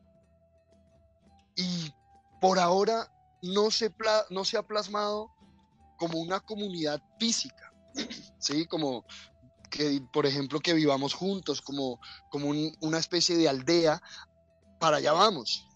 Y 1.56 1.92
por 2.40 2.60
ahora 2.60 3.12
no 3.42 3.72
se, 3.72 3.92
no 4.30 4.44
se 4.44 4.56
ha 4.56 4.62
plasmado 4.62 5.34
como 5.98 6.20
una 6.20 6.38
comunidad 6.38 7.02
física, 7.18 7.72
¿sí? 8.38 8.66
Como 8.66 9.04
que, 9.68 10.00
por 10.12 10.26
ejemplo, 10.26 10.60
que 10.60 10.74
vivamos 10.74 11.12
juntos, 11.12 11.60
como, 11.60 11.98
como 12.30 12.50
una 12.80 12.98
especie 12.98 13.36
de 13.36 13.48
aldea 13.48 14.00
para 14.84 14.98
allá 14.98 15.14
vamos, 15.14 15.66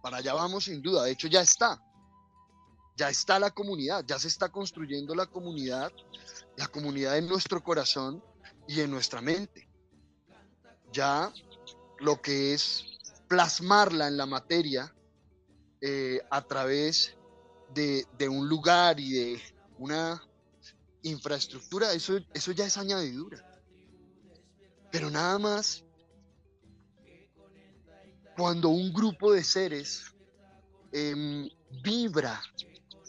para 0.00 0.16
allá 0.16 0.32
vamos 0.32 0.64
sin 0.64 0.80
duda, 0.80 1.04
de 1.04 1.10
hecho 1.10 1.28
ya 1.28 1.42
está, 1.42 1.78
ya 2.96 3.10
está 3.10 3.38
la 3.38 3.50
comunidad, 3.50 4.06
ya 4.06 4.18
se 4.18 4.28
está 4.28 4.48
construyendo 4.48 5.14
la 5.14 5.26
comunidad, 5.26 5.92
la 6.56 6.66
comunidad 6.68 7.18
en 7.18 7.28
nuestro 7.28 7.62
corazón 7.62 8.24
y 8.66 8.80
en 8.80 8.90
nuestra 8.90 9.20
mente. 9.20 9.68
Ya 10.90 11.30
lo 11.98 12.22
que 12.22 12.54
es 12.54 12.86
plasmarla 13.28 14.08
en 14.08 14.16
la 14.16 14.24
materia 14.24 14.94
eh, 15.82 16.22
a 16.30 16.40
través 16.40 17.18
de, 17.74 18.06
de, 18.16 18.30
un 18.30 18.48
lugar 18.48 18.98
y 18.98 19.12
de 19.12 19.42
una 19.76 20.26
infraestructura, 21.02 21.92
eso, 21.92 22.18
eso 22.32 22.52
ya 22.52 22.64
es 22.64 22.78
añadidura. 22.78 23.44
Pero 24.90 25.10
nada 25.10 25.38
más 25.38 25.84
cuando 28.38 28.68
un 28.68 28.92
grupo 28.92 29.32
de 29.32 29.42
seres 29.42 30.14
em, 30.92 31.50
vibra 31.82 32.40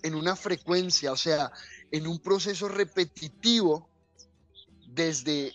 en 0.01 0.15
una 0.15 0.35
frecuencia, 0.35 1.11
o 1.11 1.15
sea, 1.15 1.51
en 1.91 2.07
un 2.07 2.17
proceso 2.17 2.67
repetitivo 2.67 3.87
desde, 4.87 5.53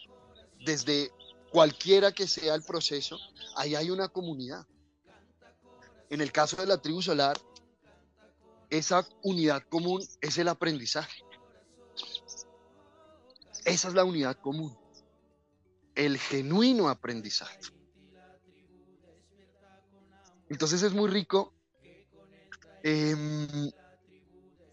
desde 0.65 1.11
cualquiera 1.51 2.13
que 2.13 2.29
sea 2.29 2.55
el 2.55 2.63
proceso, 2.63 3.19
ahí 3.57 3.75
hay 3.75 3.91
una 3.91 4.07
comunidad. 4.07 4.65
En 6.09 6.21
el 6.21 6.31
caso 6.31 6.57
de 6.57 6.67
la 6.67 6.81
tribu 6.81 7.03
solar, 7.03 7.37
esa 8.71 9.05
unidad 9.23 9.65
común 9.69 10.07
es 10.21 10.39
el 10.39 10.47
aprendizaje. 10.47 11.25
Esa 13.65 13.89
es 13.89 13.95
la 13.95 14.05
unidad 14.05 14.37
común, 14.37 14.79
el 15.97 16.17
genuino 16.19 16.89
aprendizaje. 16.89 17.74
Entonces 20.55 20.85
es 20.85 20.93
muy 20.93 21.11
rico 21.11 21.53
em, 22.85 23.73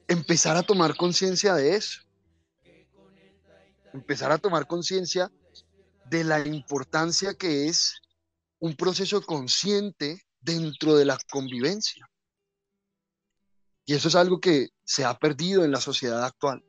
empezar 0.07 0.55
a 0.55 0.61
tomar 0.61 0.95
conciencia 0.95 1.55
de 1.55 1.75
eso. 1.75 2.01
Empezar 3.91 4.31
a 4.31 4.37
tomar 4.37 4.67
conciencia 4.67 5.31
de 6.05 6.23
la 6.23 6.47
importancia 6.47 7.33
que 7.33 7.67
es 7.67 7.99
un 8.59 8.75
proceso 8.75 9.23
consciente 9.23 10.21
dentro 10.39 10.95
de 10.95 11.05
la 11.05 11.17
convivencia. 11.31 12.07
Y 13.83 13.95
eso 13.95 14.07
es 14.07 14.13
algo 14.13 14.39
que 14.39 14.67
se 14.83 15.03
ha 15.03 15.17
perdido 15.17 15.65
en 15.65 15.71
la 15.71 15.81
sociedad 15.81 16.23
actual, 16.23 16.63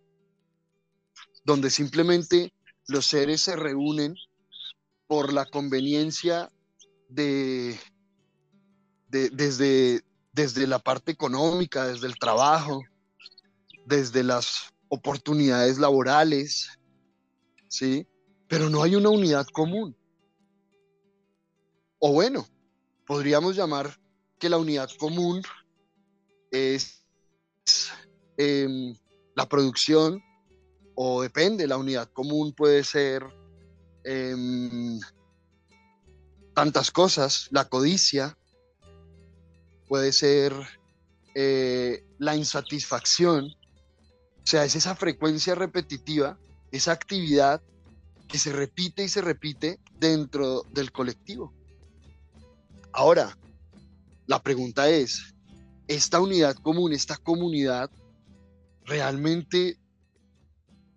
donde 1.45 1.69
simplemente 1.69 2.55
los 2.87 3.05
seres 3.05 3.43
se 3.43 3.57
reúnen 3.57 4.15
por 5.07 5.35
la 5.35 5.45
conveniencia 5.45 6.51
de 7.11 7.79
desde, 9.13 10.03
desde 10.33 10.67
la 10.67 10.79
parte 10.79 11.13
económica, 11.13 11.87
desde 11.87 12.07
el 12.07 12.19
trabajo, 12.19 12.83
desde 13.87 14.23
las 14.23 14.73
oportunidades 14.89 15.79
laborales, 15.79 16.79
¿sí? 17.69 18.07
Pero 18.49 18.71
no 18.71 18.83
hay 18.83 18.97
una 18.97 19.11
unidad 19.11 19.47
común. 19.47 19.97
O 21.99 22.13
bueno, 22.13 22.47
podríamos 23.07 23.55
llamar 23.55 23.99
que 24.39 24.49
la 24.49 24.59
unidad 24.59 24.91
común 24.99 25.43
es 26.51 27.05
em, 28.37 28.95
la 29.37 29.49
producción, 29.49 30.23
o 30.95 31.23
depende, 31.23 31.67
la 31.67 31.77
unidad 31.77 32.09
común 32.13 32.53
puede 32.53 32.83
ser 32.85 33.25
em, 34.05 34.99
tantas 36.55 36.91
cosas, 36.91 37.49
la 37.51 37.69
codicia, 37.69 38.37
puede 39.93 40.13
ser 40.13 40.55
eh, 41.35 42.03
la 42.19 42.35
insatisfacción, 42.35 43.45
o 43.45 44.43
sea, 44.43 44.65
es 44.65 44.75
esa 44.75 44.97
frecuencia 44.97 45.55
repetitiva, 45.55 46.39
esa 46.71 46.93
actividad 46.93 47.61
que 48.27 48.39
se 48.39 48.55
repite 48.55 49.05
y 49.05 49.11
se 49.11 49.21
repite 49.21 49.81
dentro 49.99 50.63
del 50.73 50.93
colectivo. 50.93 51.53
Ahora, 52.95 53.37
la 54.27 54.43
pregunta 54.43 54.89
es, 54.89 55.35
¿esta 55.89 56.21
unidad 56.21 56.57
común, 56.57 56.95
esta 56.95 57.19
comunidad, 57.19 57.91
realmente 58.87 59.77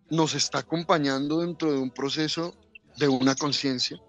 nos 0.10 0.36
está 0.36 0.60
acompañando 0.60 1.42
dentro 1.42 1.74
de 1.74 1.80
un 1.80 1.92
proceso 1.92 2.56
de 2.96 3.10
una 3.10 3.36
conciencia? 3.36 4.00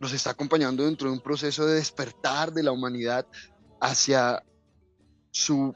¿Nos 0.00 0.14
está 0.14 0.30
acompañando 0.30 0.86
dentro 0.86 1.08
de 1.08 1.12
un 1.12 1.20
proceso 1.20 1.66
de 1.66 1.74
despertar 1.74 2.52
de 2.52 2.62
la 2.62 2.72
humanidad 2.72 3.26
hacia 3.82 4.42
su 5.30 5.74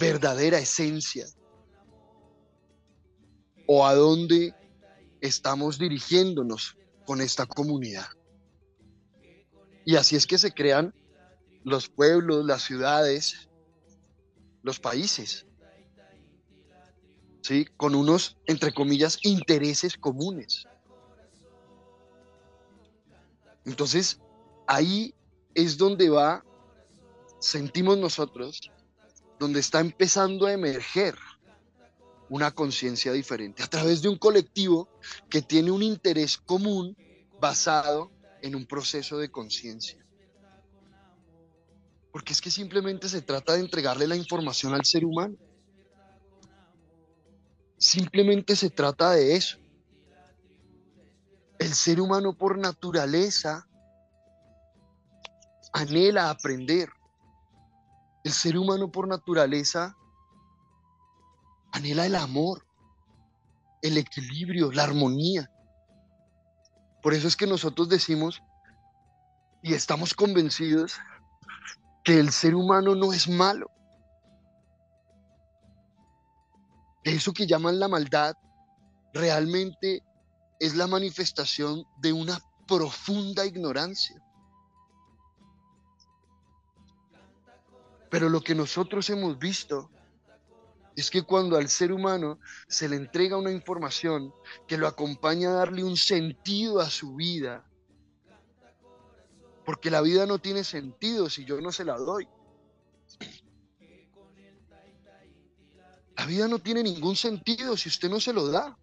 verdadera 0.00 0.58
esencia? 0.58 1.26
¿O 3.68 3.86
a 3.86 3.94
dónde 3.94 4.52
estamos 5.20 5.78
dirigiéndonos 5.78 6.76
con 7.06 7.20
esta 7.20 7.46
comunidad? 7.46 8.08
Y 9.84 9.94
así 9.94 10.16
es 10.16 10.26
que 10.26 10.36
se 10.36 10.50
crean 10.50 10.92
los 11.62 11.88
pueblos, 11.88 12.44
las 12.44 12.62
ciudades, 12.62 13.48
los 14.64 14.80
países, 14.80 15.46
¿sí? 17.42 17.64
Con 17.76 17.94
unos, 17.94 18.36
entre 18.46 18.74
comillas, 18.74 19.20
intereses 19.22 19.96
comunes. 19.96 20.66
Entonces, 23.66 24.20
ahí 24.66 25.14
es 25.54 25.76
donde 25.76 26.08
va, 26.08 26.44
sentimos 27.40 27.98
nosotros, 27.98 28.70
donde 29.38 29.60
está 29.60 29.80
empezando 29.80 30.46
a 30.46 30.52
emerger 30.52 31.16
una 32.28 32.52
conciencia 32.52 33.12
diferente, 33.12 33.62
a 33.62 33.66
través 33.66 34.02
de 34.02 34.08
un 34.08 34.18
colectivo 34.18 34.88
que 35.28 35.42
tiene 35.42 35.70
un 35.70 35.82
interés 35.82 36.38
común 36.38 36.96
basado 37.40 38.10
en 38.42 38.54
un 38.54 38.66
proceso 38.66 39.18
de 39.18 39.30
conciencia. 39.30 40.04
Porque 42.12 42.32
es 42.32 42.40
que 42.40 42.50
simplemente 42.50 43.08
se 43.08 43.20
trata 43.20 43.54
de 43.54 43.60
entregarle 43.60 44.06
la 44.06 44.16
información 44.16 44.74
al 44.74 44.84
ser 44.84 45.04
humano. 45.04 45.36
Simplemente 47.76 48.56
se 48.56 48.70
trata 48.70 49.12
de 49.12 49.36
eso. 49.36 49.58
El 51.58 51.72
ser 51.74 52.00
humano 52.00 52.36
por 52.36 52.58
naturaleza 52.58 53.66
anhela 55.72 56.30
aprender. 56.30 56.88
El 58.24 58.32
ser 58.32 58.58
humano 58.58 58.90
por 58.90 59.06
naturaleza 59.08 59.96
anhela 61.72 62.06
el 62.06 62.14
amor, 62.14 62.66
el 63.82 63.96
equilibrio, 63.98 64.72
la 64.72 64.84
armonía. 64.84 65.50
Por 67.02 67.14
eso 67.14 67.28
es 67.28 67.36
que 67.36 67.46
nosotros 67.46 67.88
decimos 67.88 68.42
y 69.62 69.74
estamos 69.74 70.14
convencidos 70.14 70.98
que 72.04 72.18
el 72.18 72.30
ser 72.30 72.54
humano 72.54 72.94
no 72.94 73.12
es 73.12 73.28
malo. 73.28 73.70
Eso 77.04 77.32
que 77.32 77.46
llaman 77.46 77.78
la 77.78 77.88
maldad 77.88 78.34
realmente 79.12 80.02
es 80.58 80.74
la 80.74 80.86
manifestación 80.86 81.84
de 81.98 82.12
una 82.12 82.38
profunda 82.66 83.44
ignorancia. 83.44 84.20
Pero 88.10 88.28
lo 88.28 88.40
que 88.40 88.54
nosotros 88.54 89.08
hemos 89.10 89.38
visto 89.38 89.90
es 90.94 91.10
que 91.10 91.22
cuando 91.22 91.56
al 91.56 91.68
ser 91.68 91.92
humano 91.92 92.38
se 92.68 92.88
le 92.88 92.96
entrega 92.96 93.36
una 93.36 93.52
información 93.52 94.32
que 94.66 94.78
lo 94.78 94.86
acompaña 94.86 95.50
a 95.50 95.54
darle 95.54 95.84
un 95.84 95.96
sentido 95.96 96.80
a 96.80 96.88
su 96.88 97.14
vida, 97.14 97.70
porque 99.66 99.90
la 99.90 100.00
vida 100.00 100.24
no 100.24 100.38
tiene 100.38 100.64
sentido 100.64 101.28
si 101.28 101.44
yo 101.44 101.60
no 101.60 101.72
se 101.72 101.84
la 101.84 101.98
doy. 101.98 102.26
La 106.16 106.24
vida 106.24 106.48
no 106.48 106.58
tiene 106.60 106.82
ningún 106.82 107.14
sentido 107.14 107.76
si 107.76 107.90
usted 107.90 108.08
no 108.08 108.20
se 108.20 108.32
lo 108.32 108.46
da. 108.48 108.78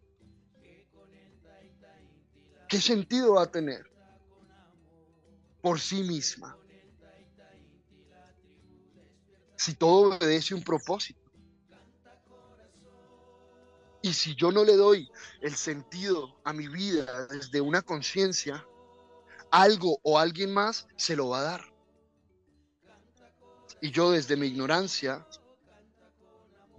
¿Qué 2.73 2.81
sentido 2.81 3.35
va 3.35 3.43
a 3.43 3.51
tener? 3.51 3.85
Por 5.61 5.79
sí 5.79 6.01
misma. 6.01 6.57
Si 9.55 9.75
todo 9.75 10.17
obedece 10.17 10.55
un 10.55 10.63
propósito. 10.63 11.21
Y 14.01 14.11
si 14.11 14.33
yo 14.33 14.51
no 14.51 14.63
le 14.63 14.75
doy 14.75 15.07
el 15.41 15.55
sentido 15.55 16.35
a 16.43 16.51
mi 16.51 16.67
vida 16.67 17.27
desde 17.27 17.61
una 17.61 17.83
conciencia, 17.83 18.65
algo 19.51 19.99
o 20.01 20.17
alguien 20.17 20.51
más 20.51 20.87
se 20.95 21.15
lo 21.15 21.29
va 21.29 21.41
a 21.41 21.43
dar. 21.43 21.73
Y 23.81 23.91
yo 23.91 24.09
desde 24.09 24.35
mi 24.35 24.47
ignorancia 24.47 25.27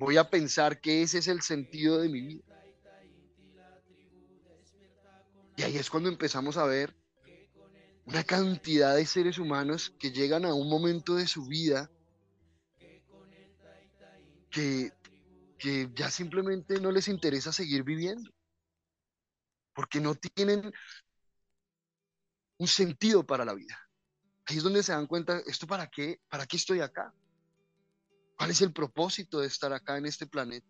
voy 0.01 0.17
a 0.17 0.29
pensar 0.29 0.81
que 0.81 1.03
ese 1.03 1.19
es 1.19 1.29
el 1.29 1.41
sentido 1.41 2.01
de 2.01 2.09
mi 2.09 2.21
vida. 2.21 2.54
Y 5.57 5.63
ahí 5.63 5.77
es 5.77 5.91
cuando 5.91 6.09
empezamos 6.09 6.57
a 6.57 6.65
ver 6.65 6.95
una 8.07 8.25
cantidad 8.25 8.97
de 8.97 9.07
seres 9.07 9.39
humanos 9.39 9.95
que 9.99 10.11
llegan 10.11 10.45
a 10.45 10.55
un 10.55 10.69
momento 10.69 11.15
de 11.15 11.27
su 11.27 11.47
vida 11.47 11.91
que 14.51 14.93
que 15.65 15.91
ya 15.95 16.11
simplemente 16.11 16.79
no 16.79 16.91
les 16.91 17.09
interesa 17.09 17.51
seguir 17.51 17.85
viviendo, 17.85 18.31
porque 19.73 19.99
no 19.99 20.15
tienen 20.15 20.71
un 22.59 22.69
sentido 22.69 23.25
para 23.25 23.47
la 23.47 23.55
vida. 23.55 23.79
Ahí 24.45 24.59
es 24.59 24.63
donde 24.63 24.83
se 24.83 24.93
dan 24.93 25.07
cuenta, 25.07 25.39
¿esto 25.47 25.67
para 25.67 25.89
qué? 25.89 26.21
¿Para 26.29 26.45
qué 26.45 26.59
estoy 26.59 26.81
acá? 26.81 27.15
¿Cuál 28.37 28.51
es 28.51 28.61
el 28.61 28.75
propósito 28.75 29.41
de 29.41 29.47
estar 29.47 29.73
acá 29.73 29.97
en 29.97 30.05
este 30.05 30.27
planeta? 30.27 30.67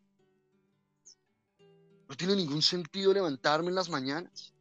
No 2.09 2.15
tiene 2.17 2.37
ningún 2.37 2.63
sentido 2.63 3.13
levantarme 3.13 3.71
en 3.71 3.75
las 3.75 3.89
mañanas, 3.89 4.54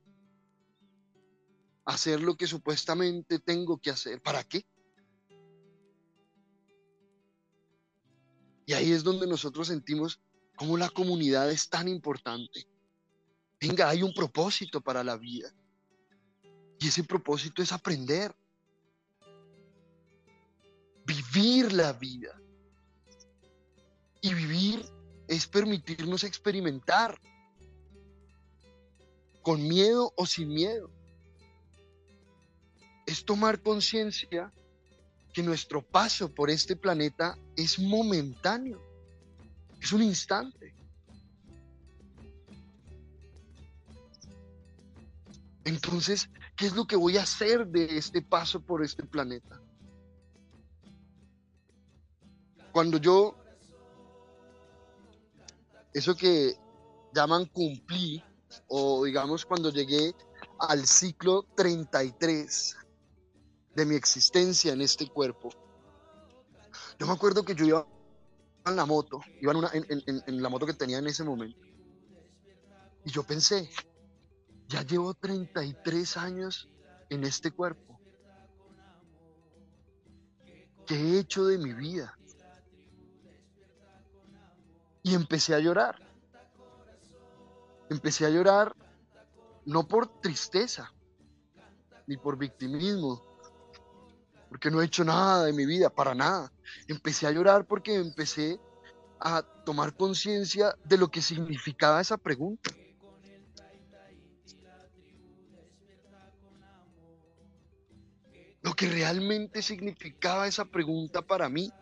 hacer 1.85 2.21
lo 2.21 2.35
que 2.35 2.47
supuestamente 2.47 3.39
tengo 3.39 3.77
que 3.77 3.89
hacer. 3.89 4.21
¿Para 4.21 4.43
qué? 4.43 4.65
Y 8.65 8.73
ahí 8.73 8.91
es 8.91 9.03
donde 9.03 9.27
nosotros 9.27 9.67
sentimos 9.67 10.21
cómo 10.55 10.77
la 10.77 10.89
comunidad 10.89 11.51
es 11.51 11.69
tan 11.69 11.87
importante. 11.87 12.67
Venga, 13.59 13.89
hay 13.89 14.03
un 14.03 14.13
propósito 14.13 14.81
para 14.81 15.03
la 15.03 15.17
vida. 15.17 15.53
Y 16.79 16.87
ese 16.87 17.03
propósito 17.03 17.61
es 17.61 17.71
aprender. 17.71 18.33
Vivir 21.05 21.73
la 21.73 21.93
vida. 21.93 22.39
Y 24.21 24.33
vivir 24.33 24.85
es 25.27 25.47
permitirnos 25.47 26.23
experimentar. 26.23 27.19
Con 29.41 29.67
miedo 29.67 30.13
o 30.15 30.25
sin 30.25 30.49
miedo. 30.49 30.89
Es 33.05 33.25
tomar 33.25 33.61
conciencia 33.61 34.51
que 35.33 35.43
nuestro 35.43 35.81
paso 35.81 36.33
por 36.33 36.49
este 36.49 36.75
planeta 36.75 37.37
es 37.55 37.79
momentáneo, 37.79 38.81
es 39.81 39.91
un 39.91 40.03
instante. 40.03 40.73
Entonces, 45.65 46.29
¿qué 46.55 46.67
es 46.67 46.75
lo 46.75 46.85
que 46.85 46.95
voy 46.95 47.17
a 47.17 47.23
hacer 47.23 47.67
de 47.67 47.97
este 47.97 48.21
paso 48.21 48.61
por 48.61 48.83
este 48.83 49.03
planeta? 49.03 49.59
Cuando 52.71 52.97
yo, 52.97 53.35
eso 55.93 56.15
que 56.15 56.57
llaman 57.13 57.45
cumplí, 57.45 58.23
o 58.67 59.05
digamos 59.05 59.45
cuando 59.45 59.71
llegué 59.71 60.13
al 60.59 60.85
ciclo 60.85 61.43
33, 61.55 62.77
de 63.75 63.85
mi 63.85 63.95
existencia 63.95 64.73
en 64.73 64.81
este 64.81 65.07
cuerpo. 65.07 65.49
Yo 66.99 67.07
me 67.07 67.13
acuerdo 67.13 67.43
que 67.43 67.55
yo 67.55 67.65
iba 67.65 67.87
en 68.65 68.75
la 68.75 68.85
moto, 68.85 69.21
iba 69.41 69.51
en, 69.51 70.41
la 70.41 70.49
moto 70.49 70.65
que 70.65 70.73
tenía 70.73 70.99
en 70.99 71.07
ese 71.07 71.23
momento. 71.23 71.59
Y 73.05 73.11
yo 73.11 73.23
pensé, 73.23 73.69
ya 74.67 74.83
llevo 74.83 75.13
33 75.13 76.17
años 76.17 76.69
en 77.09 77.23
este 77.23 77.51
cuerpo. 77.51 77.99
¿Qué 80.85 80.95
he 80.95 81.19
hecho 81.19 81.45
de 81.45 81.57
mi 81.57 81.73
vida? 81.73 82.17
Y 85.01 85.15
empecé 85.15 85.55
a 85.55 85.59
llorar. 85.59 85.99
Empecé 87.89 88.25
a 88.25 88.29
llorar 88.29 88.75
no 89.65 89.87
por 89.87 90.19
tristeza, 90.19 90.93
ni 92.07 92.17
por 92.17 92.37
victimismo, 92.37 93.21
porque 94.53 94.69
no 94.69 94.83
he 94.83 94.85
hecho 94.85 95.03
nada 95.03 95.45
de 95.45 95.51
mi 95.51 95.65
vida, 95.65 95.89
para 95.89 96.13
nada. 96.13 96.53
Empecé 96.87 97.25
a 97.25 97.31
llorar 97.31 97.65
porque 97.65 97.95
empecé 97.95 98.59
a 99.19 99.41
tomar 99.65 99.95
conciencia 99.97 100.77
de 100.85 100.95
lo 100.95 101.09
que 101.09 101.23
significaba 101.23 101.99
esa 101.99 102.17
pregunta. 102.17 102.69
Lo 108.61 108.75
que 108.75 108.87
realmente 108.91 109.63
significaba 109.63 110.47
esa 110.47 110.65
pregunta 110.65 111.23
para 111.23 111.49
mí. 111.49 111.73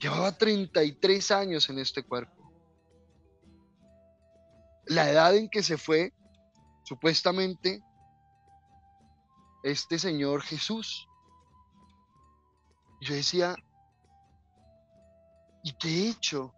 Llevaba 0.00 0.36
33 0.36 1.30
años 1.30 1.70
en 1.70 1.78
este 1.78 2.02
cuerpo. 2.02 2.52
La 4.84 5.08
edad 5.08 5.34
en 5.34 5.48
que 5.48 5.62
se 5.62 5.78
fue, 5.78 6.12
supuestamente, 6.84 7.82
este 9.62 9.98
Señor 9.98 10.42
Jesús. 10.42 11.08
Yo 13.00 13.14
decía, 13.14 13.54
¿y 15.62 15.72
qué 15.74 15.88
he 15.88 16.08
hecho 16.10 16.54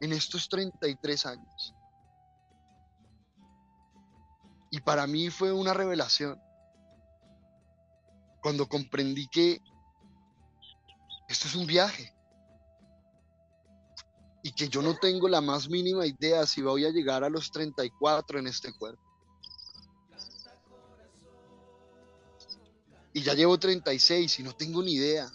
en 0.00 0.12
estos 0.12 0.48
33 0.48 1.26
años? 1.26 1.74
Y 4.70 4.80
para 4.80 5.06
mí 5.06 5.28
fue 5.28 5.52
una 5.52 5.74
revelación 5.74 6.40
cuando 8.40 8.68
comprendí 8.68 9.28
que 9.28 9.60
esto 11.28 11.46
es 11.46 11.54
un 11.54 11.66
viaje 11.66 12.14
y 14.42 14.52
que 14.52 14.68
yo 14.68 14.82
no 14.82 14.96
tengo 14.96 15.28
la 15.28 15.40
más 15.40 15.68
mínima 15.68 16.06
idea 16.06 16.46
si 16.46 16.62
voy 16.62 16.84
a 16.84 16.90
llegar 16.90 17.22
a 17.22 17.30
los 17.30 17.50
34 17.52 18.40
en 18.40 18.46
este 18.48 18.72
cuerpo. 18.72 19.11
Y 23.12 23.22
ya 23.22 23.34
llevo 23.34 23.58
36 23.58 24.38
y 24.38 24.42
no 24.42 24.54
tengo 24.54 24.82
ni 24.82 24.94
idea. 24.94 25.30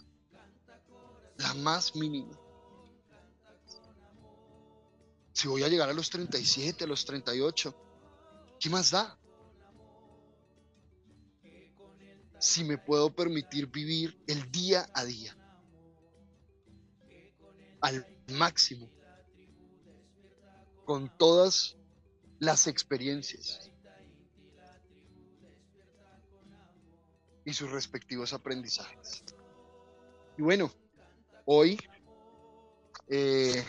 La 1.38 1.54
más 1.54 1.96
mínima. 1.96 2.38
Si 5.34 5.48
voy 5.48 5.64
a 5.64 5.68
llegar 5.68 5.88
a 5.88 5.94
los 5.94 6.10
37, 6.10 6.84
a 6.84 6.88
los 6.88 7.06
38, 7.06 7.76
¿qué 8.60 8.70
más 8.70 8.90
da? 8.90 9.20
Si 12.40 12.64
me 12.64 12.80
puedo 12.80 13.14
permitir 13.16 13.68
vivir 13.68 14.20
el 14.28 14.52
día 14.52 14.90
a 14.94 15.06
día. 15.06 15.38
Al 17.82 18.08
máximo 18.34 18.90
con 20.86 21.16
todas 21.18 21.76
las 22.40 22.66
experiencias 22.66 23.70
y 27.48 27.54
sus 27.54 27.72
respectivos 27.72 28.34
aprendizajes. 28.34 29.24
Y 30.38 30.42
bueno, 30.42 30.70
hoy 31.46 31.80
eh, 33.08 33.66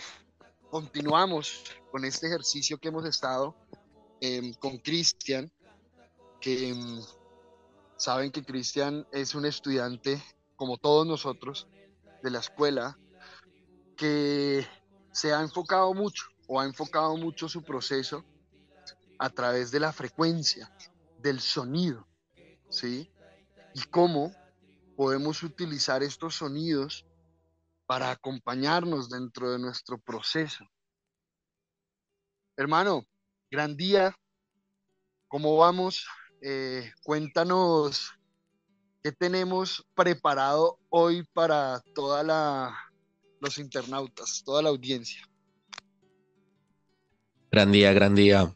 continuamos 0.69 1.63
con 1.93 2.05
este 2.05 2.27
ejercicio 2.27 2.79
que 2.79 2.89
hemos 2.89 3.05
estado 3.05 3.55
em, 4.21 4.53
con 4.55 4.79
Cristian, 4.79 5.49
que 6.41 6.71
em, 6.71 7.01
saben 7.97 8.33
que 8.33 8.43
Cristian 8.43 9.07
es 9.13 9.37
un 9.37 9.47
estudiante, 9.47 10.21
como 10.57 10.77
todos 10.77 11.07
nosotros, 11.07 11.69
de 12.21 12.33
la 12.33 12.41
escuela, 12.41 12.99
que 13.97 14.67
se 15.13 15.33
ha 15.33 15.41
enfocado 15.41 15.95
mucho 15.95 16.25
o 16.49 16.59
ha 16.59 16.65
enfocado 16.65 17.17
mucho 17.17 17.49
su 17.49 17.63
proceso 17.63 18.25
a 19.21 19.31
través 19.31 19.71
de 19.71 19.79
la 19.79 19.93
frecuencia, 19.93 20.69
del 21.21 21.39
sonido, 21.39 22.09
¿sí? 22.71 23.09
Y 23.79 23.83
cómo 23.91 24.35
podemos 24.97 25.45
utilizar 25.45 26.03
estos 26.03 26.35
sonidos 26.35 27.07
para 27.87 28.11
acompañarnos 28.11 29.09
dentro 29.09 29.53
de 29.53 29.61
nuestro 29.61 29.99
proceso. 29.99 30.65
Hermano, 32.57 33.05
gran 33.49 33.77
día, 33.77 34.17
¿cómo 35.29 35.57
vamos? 35.57 36.09
Eh, 36.43 36.91
cuéntanos 37.05 38.11
qué 39.01 39.13
tenemos 39.13 39.87
preparado 39.95 40.81
hoy 40.89 41.23
para 41.33 41.81
toda 41.95 42.25
la 42.25 42.77
los 43.41 43.59
internautas, 43.59 44.43
toda 44.45 44.61
la 44.61 44.71
audiencia. 44.71 45.23
Gran 47.53 47.71
día, 47.71 47.93
gran 47.93 48.17
día. 48.17 48.53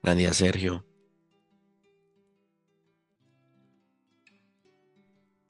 Gran 0.00 0.18
día, 0.18 0.32
Sergio. 0.32 0.85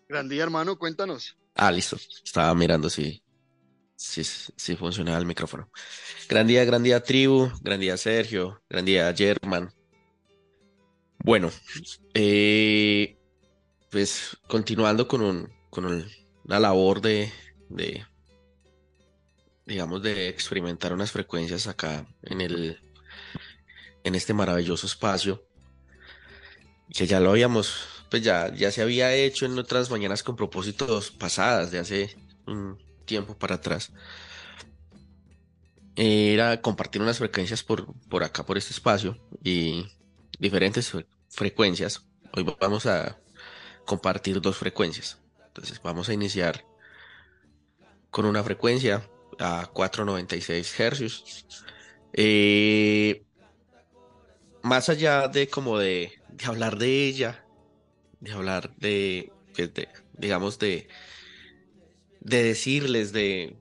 Gran 0.09 0.29
día, 0.29 0.43
hermano, 0.43 0.79
cuéntanos. 0.79 1.37
Ah, 1.55 1.71
listo. 1.71 1.97
Estaba 2.25 2.55
mirando 2.55 2.89
si, 2.91 3.23
si, 3.97 4.23
si 4.25 4.77
funcionaba 4.77 5.19
el 5.19 5.27
micrófono. 5.27 5.71
Gran 6.29 6.47
día, 6.47 6.65
gran 6.65 6.83
día, 6.83 7.03
tribu. 7.03 7.51
Gran 7.61 7.81
día, 7.81 7.97
Sergio. 7.97 8.63
Gran 8.69 8.85
día, 8.85 9.13
German. 9.17 9.73
Bueno, 11.19 11.51
eh, 12.15 13.19
pues 13.91 14.37
continuando 14.47 15.09
con, 15.09 15.23
un, 15.23 15.53
con 15.71 15.87
una 16.45 16.61
labor 16.61 17.01
de, 17.01 17.33
de 17.69 18.07
digamos, 19.67 20.03
de 20.03 20.29
experimentar 20.29 20.93
unas 20.93 21.11
frecuencias 21.11 21.67
acá 21.67 22.07
en 22.23 22.41
el, 22.41 22.81
en 24.05 24.15
este 24.15 24.33
maravilloso 24.33 24.87
espacio, 24.87 25.45
que 26.95 27.07
ya 27.07 27.19
lo 27.19 27.31
habíamos, 27.31 27.96
pues 28.11 28.23
ya, 28.23 28.53
ya 28.55 28.71
se 28.71 28.83
había 28.83 29.15
hecho 29.15 29.47
en 29.47 29.59
otras 29.59 29.91
mañanas 29.91 30.23
con 30.23 30.37
propósitos 30.37 31.11
pasadas, 31.11 31.71
de 31.71 31.79
hace 31.79 32.17
un 32.47 32.79
tiempo 33.05 33.37
para 33.37 33.57
atrás. 33.57 33.93
Era 35.97 36.61
compartir 36.61 37.01
unas 37.01 37.19
frecuencias 37.19 37.63
por, 37.63 37.93
por 38.09 38.23
acá, 38.23 38.45
por 38.45 38.59
este 38.59 38.73
espacio, 38.73 39.19
y 39.43 39.87
diferentes 40.39 40.93
frecuencias. 41.29 42.03
Hoy 42.33 42.45
vamos 42.61 42.87
a 42.87 43.19
compartir 43.87 44.41
dos 44.41 44.57
frecuencias. 44.57 45.19
Entonces 45.47 45.81
vamos 45.83 46.09
a 46.09 46.13
iniciar 46.13 46.67
con 48.11 48.27
una 48.27 48.43
frecuencia 48.43 49.09
a 49.39 49.71
496 49.73 50.81
hercios. 50.81 51.47
Eh, 52.13 53.25
más 54.63 54.89
allá 54.89 55.29
de 55.29 55.49
como 55.49 55.79
de, 55.79 56.13
hablar 56.45 56.77
de 56.77 57.07
ella, 57.07 57.46
de 58.27 58.33
hablar 58.33 58.75
de, 58.77 59.33
digamos, 60.15 60.59
de, 60.59 60.89
de 62.21 62.43
decirles 62.43 63.13
de 63.13 63.57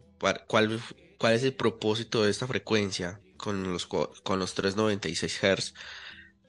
cuál, 0.48 0.82
cuál 1.18 1.34
es 1.34 1.44
el 1.44 1.54
propósito 1.54 2.24
de 2.24 2.32
esta 2.32 2.48
frecuencia 2.48 3.20
con 3.38 3.72
los, 3.72 3.86
con 3.86 4.40
los 4.40 4.54
396 4.54 5.40
Hz. 5.42 5.74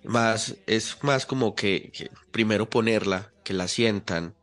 Más, 0.05 0.57
es 0.67 0.99
más 1.03 1.27
como 1.27 1.55
que 1.55 2.11
primero 2.31 2.71
ponerla, 2.71 3.33
que 3.45 3.55
la 3.55 3.69
sientan, 3.69 4.37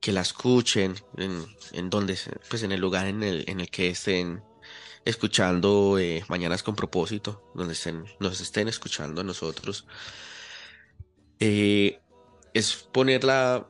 que 0.00 0.12
la 0.12 0.20
escuchen 0.20 0.96
en, 1.16 1.90
donde, 1.90 2.18
pues 2.50 2.62
en 2.62 2.72
el 2.72 2.80
lugar 2.80 3.06
en 3.06 3.22
el, 3.22 3.44
en 3.48 3.60
el 3.60 3.70
que 3.70 3.88
estén 3.88 4.42
escuchando 5.04 5.98
eh, 5.98 6.24
Mañanas 6.28 6.62
con 6.62 6.76
propósito, 6.76 7.50
donde 7.54 7.72
estén, 7.72 8.04
nos 8.20 8.40
estén 8.40 8.68
escuchando 8.68 9.24
nosotros. 9.24 9.86
Eh, 11.40 12.01
es 12.54 12.74
poner 12.76 13.24
la, 13.24 13.66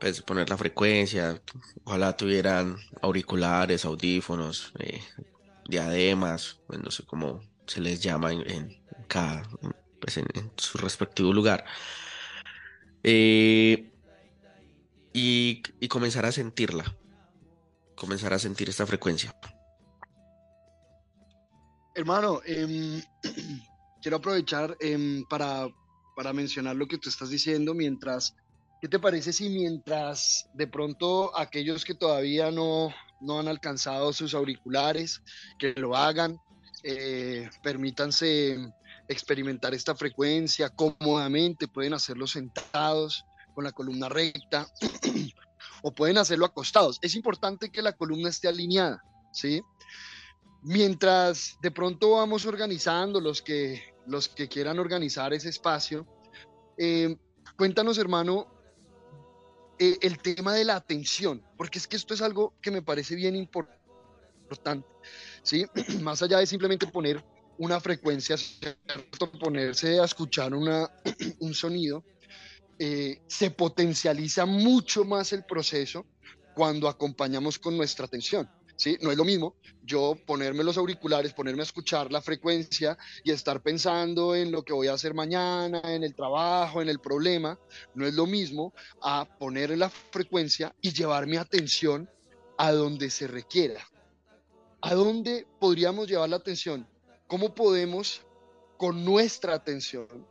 pues 0.00 0.22
poner 0.22 0.50
la 0.50 0.56
frecuencia, 0.56 1.40
ojalá 1.84 2.16
tuvieran 2.16 2.76
auriculares, 3.00 3.84
audífonos, 3.84 4.72
eh, 4.78 5.00
diademas, 5.68 6.60
pues, 6.66 6.80
no 6.80 6.90
sé 6.90 7.04
cómo 7.04 7.42
se 7.66 7.80
les 7.80 8.00
llama 8.00 8.32
en, 8.32 8.76
cada, 9.08 9.48
pues 10.00 10.16
en, 10.18 10.26
su 10.56 10.78
respectivo 10.78 11.32
lugar. 11.32 11.64
Eh, 13.02 13.90
y, 15.12 15.62
comenzar 15.88 16.26
a 16.26 16.32
sentirla, 16.32 16.84
comenzar 17.94 18.34
a 18.34 18.38
sentir 18.38 18.68
esta 18.68 18.86
frecuencia. 18.86 19.34
Hermano, 21.94 22.42
em, 22.44 23.00
quiero 24.02 24.18
aprovechar 24.18 24.76
em, 24.80 25.24
para, 25.24 25.68
para 26.16 26.32
mencionar 26.32 26.74
lo 26.74 26.88
que 26.88 26.98
tú 26.98 27.08
estás 27.08 27.30
diciendo 27.30 27.74
mientras, 27.74 28.34
¿qué 28.80 28.88
te 28.88 28.98
parece 28.98 29.32
si 29.32 29.48
mientras 29.50 30.48
de 30.54 30.66
pronto 30.66 31.36
aquellos 31.38 31.84
que 31.84 31.94
todavía 31.94 32.50
no, 32.50 32.92
no 33.20 33.38
han 33.40 33.48
alcanzado 33.48 34.12
sus 34.12 34.34
auriculares, 34.34 35.22
que 35.58 35.72
lo 35.74 35.96
hagan. 35.96 36.40
Eh, 36.82 37.48
permítanse 37.62 38.56
experimentar 39.08 39.74
esta 39.74 39.94
frecuencia 39.94 40.68
cómodamente, 40.68 41.68
pueden 41.68 41.94
hacerlo 41.94 42.26
sentados, 42.26 43.24
con 43.54 43.64
la 43.64 43.72
columna 43.72 44.08
recta, 44.08 44.66
o 45.82 45.92
pueden 45.92 46.18
hacerlo 46.18 46.44
acostados. 46.46 46.98
Es 47.02 47.14
importante 47.14 47.70
que 47.70 47.82
la 47.82 47.92
columna 47.92 48.28
esté 48.28 48.48
alineada, 48.48 49.02
¿sí? 49.32 49.62
Mientras 50.62 51.56
de 51.62 51.70
pronto 51.70 52.12
vamos 52.12 52.44
organizando 52.46 53.20
los 53.20 53.42
que, 53.42 53.94
los 54.06 54.28
que 54.28 54.48
quieran 54.48 54.78
organizar 54.78 55.32
ese 55.32 55.48
espacio, 55.48 56.06
eh, 56.78 57.16
cuéntanos, 57.56 57.98
hermano, 57.98 58.46
eh, 59.78 59.98
el 60.00 60.18
tema 60.18 60.54
de 60.54 60.64
la 60.64 60.76
atención, 60.76 61.42
porque 61.56 61.78
es 61.78 61.86
que 61.86 61.96
esto 61.96 62.14
es 62.14 62.22
algo 62.22 62.54
que 62.60 62.70
me 62.70 62.82
parece 62.82 63.14
bien 63.14 63.36
importante, 63.36 64.88
¿sí? 65.42 65.66
Más 66.02 66.22
allá 66.22 66.38
de 66.38 66.46
simplemente 66.46 66.86
poner 66.86 67.24
una 67.58 67.80
frecuencia, 67.80 68.36
ponerse 69.40 70.00
a 70.00 70.04
escuchar 70.04 70.54
una, 70.54 70.90
un 71.40 71.54
sonido, 71.54 72.04
eh, 72.78 73.22
se 73.26 73.50
potencializa 73.50 74.44
mucho 74.44 75.04
más 75.04 75.32
el 75.32 75.44
proceso 75.44 76.04
cuando 76.54 76.88
acompañamos 76.88 77.58
con 77.58 77.76
nuestra 77.76 78.04
atención. 78.04 78.48
¿Sí? 78.76 78.96
No 79.00 79.10
es 79.10 79.16
lo 79.16 79.24
mismo 79.24 79.56
yo 79.86 80.16
ponerme 80.26 80.64
los 80.64 80.76
auriculares, 80.76 81.32
ponerme 81.32 81.62
a 81.62 81.64
escuchar 81.64 82.10
la 82.10 82.20
frecuencia 82.20 82.98
y 83.22 83.30
estar 83.30 83.62
pensando 83.62 84.34
en 84.34 84.50
lo 84.50 84.64
que 84.64 84.72
voy 84.72 84.88
a 84.88 84.94
hacer 84.94 85.14
mañana, 85.14 85.80
en 85.84 86.02
el 86.02 86.14
trabajo, 86.14 86.82
en 86.82 86.88
el 86.88 86.98
problema. 86.98 87.58
No 87.94 88.06
es 88.06 88.14
lo 88.14 88.26
mismo 88.26 88.74
a 89.00 89.24
poner 89.38 89.76
la 89.78 89.88
frecuencia 89.88 90.74
y 90.80 90.92
llevar 90.92 91.26
mi 91.26 91.36
atención 91.36 92.10
a 92.58 92.72
donde 92.72 93.10
se 93.10 93.28
requiera. 93.28 93.80
¿A 94.82 94.94
dónde 94.94 95.46
podríamos 95.60 96.08
llevar 96.08 96.28
la 96.28 96.36
atención? 96.36 96.86
¿Cómo 97.28 97.54
podemos, 97.54 98.22
con 98.76 99.04
nuestra 99.04 99.54
atención, 99.54 100.26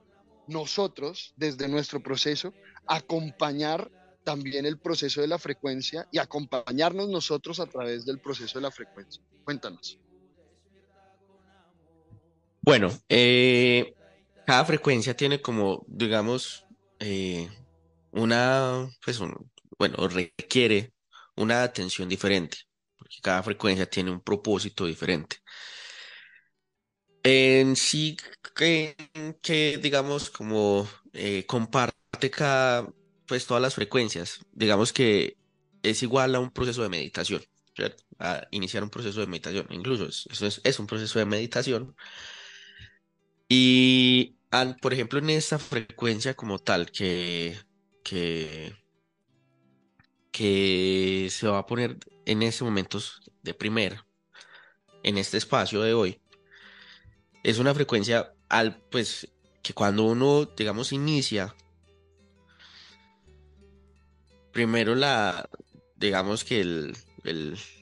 nosotros, 0.48 1.34
desde 1.38 1.68
nuestro 1.68 2.02
proceso, 2.02 2.54
acompañar 2.88 3.90
también 4.26 4.66
el 4.66 4.78
proceso 4.78 5.22
de 5.22 5.28
la 5.28 5.40
frecuencia 5.40 6.06
y 6.12 6.18
acompañarnos 6.18 7.08
nosotros 7.08 7.62
a 7.62 7.68
través 7.68 8.06
del 8.06 8.20
proceso 8.20 8.60
de 8.60 8.64
la 8.64 8.72
frecuencia. 8.72 9.24
Cuéntanos. 9.46 9.98
Bueno, 12.62 12.92
eh, 13.08 13.94
cada 14.46 14.66
frecuencia 14.66 15.16
tiene 15.16 15.40
como, 15.40 15.86
digamos, 15.88 16.66
eh, 17.00 17.48
una, 18.12 18.90
pues, 19.04 19.20
bueno, 19.78 20.08
requiere 20.08 20.92
una 21.36 21.64
atención 21.64 22.10
diferente, 22.10 22.58
porque 22.98 23.18
cada 23.22 23.44
frecuencia 23.44 23.86
tiene 23.86 24.12
un 24.12 24.22
propósito 24.22 24.86
diferente. 24.86 25.38
En 27.22 27.76
sí, 27.76 28.18
que, 28.56 29.80
digamos, 29.82 30.30
como 30.30 30.88
eh, 31.14 31.46
comparte 31.46 32.30
cada 32.32 32.88
pues 33.28 33.46
todas 33.46 33.62
las 33.62 33.76
frecuencias, 33.76 34.40
digamos 34.54 34.94
que 34.94 35.38
es 35.84 36.04
igual 36.04 36.36
a 36.36 36.40
un 36.40 36.52
proceso 36.52 36.84
de 36.84 36.90
meditación, 36.90 37.42
a 38.20 38.48
iniciar 38.52 38.84
un 38.84 38.90
proceso 38.90 39.20
de 39.20 39.28
meditación, 39.28 39.68
incluso 39.70 40.08
eso 40.08 40.62
es, 40.64 40.80
un 40.80 40.88
proceso 40.88 41.20
de 41.20 41.26
meditación. 41.26 41.96
Y, 43.48 44.38
por 44.82 44.94
ejemplo, 44.94 45.20
en 45.20 45.30
esta 45.30 45.60
frecuencia 45.60 46.36
como 46.36 46.60
tal 46.60 46.92
que, 46.92 47.58
que, 48.04 48.76
que 50.32 51.28
se 51.30 51.48
va 51.48 51.60
a 51.60 51.66
poner 51.66 51.98
en 52.26 52.42
ese 52.42 52.64
momento 52.64 53.00
de 53.44 53.54
primer, 53.54 54.00
en 55.04 55.18
este 55.18 55.38
espacio 55.38 55.82
de 55.82 55.94
hoy, 55.94 56.20
es 57.44 57.60
una 57.60 57.76
frecuencia 57.76 58.34
al, 58.50 58.82
pues, 58.90 59.32
que 59.62 59.74
cuando 59.74 60.04
uno, 60.04 60.46
digamos, 60.46 60.92
inicia 60.92 61.56
primero 64.56 64.96
la, 64.96 65.50
digamos 65.98 66.46
que 66.46 66.62
el, 66.62 66.96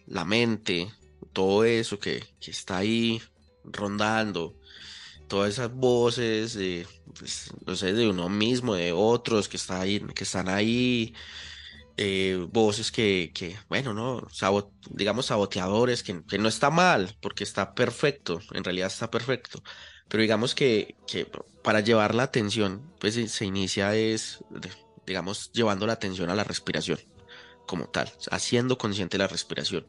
la 0.07 0.25
mente, 0.25 0.91
todo 1.31 1.65
eso 1.65 1.99
que, 1.99 2.23
está 2.41 2.77
ahí 2.77 3.21
rondando, 3.63 4.59
todas 5.27 5.53
esas 5.53 5.71
voces 5.71 6.55
de, 6.55 6.88
pues, 7.19 7.51
no 7.63 7.75
sé, 7.75 7.93
de 7.93 8.09
uno 8.09 8.27
mismo, 8.27 8.73
de 8.73 8.91
otros 8.91 9.47
que, 9.47 9.57
está 9.57 9.81
ahí, 9.81 9.99
que 10.15 10.23
están 10.23 10.49
ahí, 10.49 11.13
eh, 11.97 12.43
voces 12.51 12.91
que, 12.91 13.31
que, 13.36 13.55
bueno, 13.69 13.93
no, 13.93 14.27
digamos 14.89 15.27
saboteadores, 15.27 16.01
que, 16.01 16.23
que, 16.25 16.39
no 16.39 16.49
está 16.49 16.71
mal, 16.71 17.15
porque 17.21 17.43
está 17.43 17.75
perfecto, 17.75 18.41
en 18.51 18.63
realidad 18.63 18.88
está 18.88 19.12
perfecto, 19.12 19.62
pero 20.07 20.23
digamos 20.23 20.55
que, 20.55 20.95
que 21.05 21.27
para 21.63 21.81
llevar 21.81 22.15
la 22.15 22.23
atención, 22.23 22.91
pues 22.99 23.13
se 23.31 23.45
inicia 23.45 23.95
es 23.95 24.43
digamos, 25.06 25.52
llevando 25.52 25.88
la 25.88 25.94
atención 25.94 26.30
a 26.30 26.36
la 26.36 26.44
respiración 26.44 27.00
como 27.66 27.88
tal, 27.88 28.12
haciendo 28.32 28.78
consciente 28.78 29.18
la 29.18 29.28
respiración. 29.28 29.86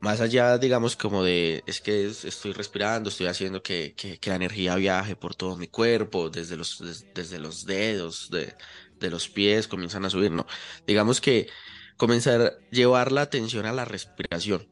Más 0.00 0.20
allá, 0.20 0.58
digamos, 0.58 0.94
como 0.96 1.24
de, 1.24 1.62
es 1.66 1.80
que 1.80 2.06
estoy 2.06 2.52
respirando, 2.52 3.08
estoy 3.08 3.26
haciendo 3.26 3.62
que, 3.62 3.94
que, 3.96 4.18
la 4.28 4.36
energía 4.36 4.74
viaje 4.76 5.16
por 5.16 5.34
todo 5.34 5.56
mi 5.56 5.68
cuerpo, 5.68 6.28
desde 6.28 6.56
los, 6.56 6.82
desde 7.14 7.38
los 7.38 7.64
dedos, 7.64 8.30
de, 8.30 8.54
de 9.00 9.10
los 9.10 9.28
pies, 9.28 9.68
comienzan 9.68 10.04
a 10.04 10.10
subir, 10.10 10.30
no. 10.30 10.46
Digamos 10.86 11.20
que 11.20 11.48
comenzar 11.96 12.40
a 12.40 12.52
llevar 12.70 13.10
la 13.10 13.22
atención 13.22 13.64
a 13.64 13.72
la 13.72 13.86
respiración. 13.86 14.68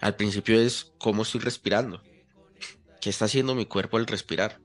Al 0.00 0.16
principio 0.16 0.60
es 0.60 0.92
cómo 0.98 1.22
estoy 1.22 1.40
respirando, 1.40 2.02
qué 3.00 3.08
está 3.08 3.24
haciendo 3.24 3.54
mi 3.54 3.64
cuerpo 3.64 3.96
al 3.96 4.06
respirar, 4.06 4.60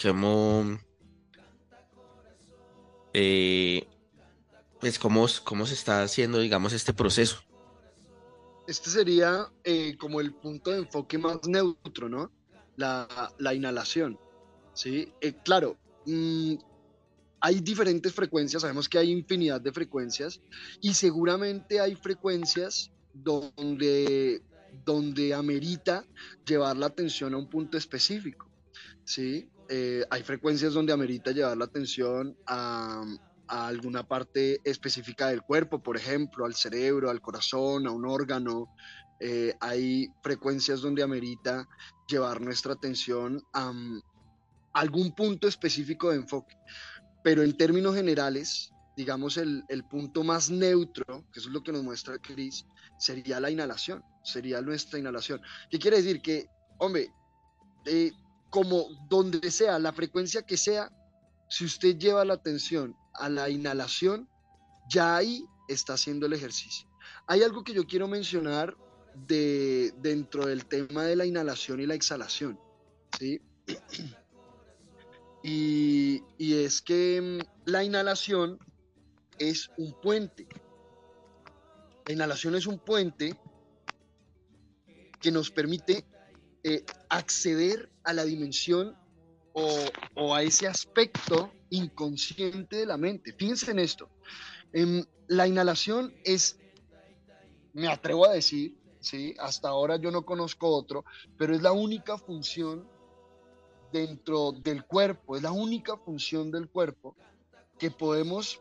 cómo, 0.00 0.78
eh, 3.18 3.88
pues 4.78 4.98
cómo, 4.98 5.26
cómo 5.42 5.64
se 5.64 5.72
está 5.72 6.02
haciendo, 6.02 6.38
digamos, 6.38 6.74
este 6.74 6.92
proceso. 6.92 7.42
Este 8.66 8.90
sería 8.90 9.50
eh, 9.64 9.96
como 9.96 10.20
el 10.20 10.34
punto 10.34 10.70
de 10.70 10.78
enfoque 10.78 11.16
más 11.16 11.38
neutro, 11.48 12.10
¿no? 12.10 12.30
La, 12.76 13.54
inhalación, 13.54 14.18
¿sí? 14.74 15.10
Eh, 15.22 15.32
claro, 15.42 15.78
mm, 16.04 16.56
hay 17.40 17.60
diferentes 17.60 18.12
frecuencias, 18.12 18.60
sabemos 18.60 18.86
que 18.86 18.98
hay 18.98 19.10
infinidad 19.10 19.62
de 19.62 19.72
frecuencias 19.72 20.42
y 20.82 20.92
seguramente 20.92 21.80
hay 21.80 21.94
frecuencias 21.94 22.90
donde, 23.14 24.42
donde 24.84 25.32
amerita 25.32 26.04
llevar 26.46 26.76
la 26.76 26.86
atención 26.86 27.32
a 27.32 27.38
un 27.38 27.48
punto 27.48 27.78
específico, 27.78 28.46
¿sí? 29.04 29.48
Eh, 29.68 30.04
hay 30.10 30.22
frecuencias 30.22 30.74
donde 30.74 30.92
amerita 30.92 31.32
llevar 31.32 31.56
la 31.56 31.64
atención 31.64 32.36
a, 32.46 33.04
alguna 33.48 34.02
parte 34.06 34.60
específica 34.64 35.28
del 35.28 35.42
cuerpo, 35.42 35.80
por 35.80 35.96
ejemplo, 35.96 36.44
al 36.44 36.54
cerebro, 36.54 37.10
al 37.10 37.20
corazón, 37.20 37.86
a 37.86 37.92
un 37.92 38.04
órgano. 38.04 38.74
Eh, 39.20 39.54
hay 39.60 40.08
frecuencias 40.20 40.80
donde 40.80 41.04
amerita 41.04 41.68
llevar 42.08 42.40
nuestra 42.40 42.72
atención 42.72 43.40
a, 43.52 43.72
algún 44.72 45.12
punto 45.12 45.48
específico 45.48 46.10
de 46.10 46.16
enfoque. 46.16 46.56
Pero 47.22 47.42
en 47.42 47.56
términos 47.56 47.94
generales, 47.94 48.72
digamos, 48.96 49.36
el, 49.36 49.64
punto 49.88 50.24
más 50.24 50.50
neutro, 50.50 51.24
que 51.32 51.40
es 51.40 51.46
lo 51.46 51.62
que 51.62 51.72
nos 51.72 51.82
muestra 51.82 52.18
Chris, 52.18 52.66
sería 52.98 53.40
la 53.40 53.50
inhalación, 53.50 54.02
sería 54.22 54.60
nuestra 54.60 54.98
inhalación. 54.98 55.40
¿Qué 55.70 55.78
quiere 55.78 55.98
decir? 55.98 56.20
Que, 56.20 56.48
hombre, 56.78 57.10
eh, 57.86 58.10
como 58.56 58.88
donde 59.10 59.50
sea, 59.50 59.78
la 59.78 59.92
frecuencia 59.92 60.40
que 60.40 60.56
sea, 60.56 60.90
si 61.46 61.66
usted 61.66 61.98
lleva 61.98 62.24
la 62.24 62.32
atención 62.32 62.96
a 63.12 63.28
la 63.28 63.50
inhalación, 63.50 64.30
ya 64.88 65.14
ahí 65.14 65.44
está 65.68 65.92
haciendo 65.92 66.24
el 66.24 66.32
ejercicio. 66.32 66.88
Hay 67.26 67.42
algo 67.42 67.62
que 67.62 67.74
yo 67.74 67.86
quiero 67.86 68.08
mencionar 68.08 68.74
de, 69.14 69.92
dentro 69.98 70.46
del 70.46 70.64
tema 70.64 71.04
de 71.04 71.16
la 71.16 71.26
inhalación 71.26 71.80
y 71.80 71.86
la 71.86 71.96
exhalación, 71.96 72.58
¿sí? 73.18 73.42
Y, 75.42 76.24
y 76.38 76.54
es 76.54 76.80
que 76.80 77.20
mm, 77.20 77.70
la 77.70 77.84
inhalación 77.84 78.58
es 79.38 79.70
un 79.76 79.92
puente. 80.00 80.48
La 82.06 82.14
inhalación 82.14 82.54
es 82.54 82.66
un 82.66 82.78
puente 82.78 83.38
que 85.20 85.30
nos 85.30 85.50
permite 85.50 86.06
eh, 86.68 86.84
acceder 87.10 87.88
a 88.02 88.12
la 88.12 88.24
dimensión 88.24 88.96
o, 89.52 90.34
a 90.34 90.42
ese 90.42 90.66
aspecto 90.66 91.52
inconsciente 91.70 92.78
de 92.78 92.86
la 92.86 92.96
mente. 92.96 93.32
Fíjense 93.32 93.70
en 93.70 93.78
esto. 93.78 94.10
Em, 94.72 95.04
la 95.28 95.46
inhalación 95.46 96.12
es, 96.24 96.58
me 97.72 97.86
atrevo 97.86 98.26
a 98.26 98.32
decir, 98.32 98.76
¿sí? 98.98 99.36
hasta 99.38 99.68
ahora 99.68 99.96
yo 99.96 100.10
no 100.10 100.26
conozco 100.26 100.66
otro, 100.68 101.04
pero 101.38 101.54
es 101.54 101.62
la 101.62 101.70
única 101.70 102.18
función 102.18 102.88
dentro 103.92 104.50
del 104.50 104.84
cuerpo, 104.84 105.36
es 105.36 105.42
la 105.42 105.52
única 105.52 105.96
función 105.96 106.50
del 106.50 106.68
cuerpo 106.68 107.14
que 107.78 107.92
podemos, 107.92 108.60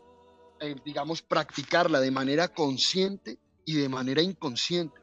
eh, 0.60 0.76
digamos, 0.86 1.24
practicarla 1.24 2.00
de 2.00 2.12
manera 2.12 2.50
consciente 2.50 3.40
y 3.66 3.74
de 3.74 3.90
manera 3.90 4.22
inconsciente, 4.22 5.02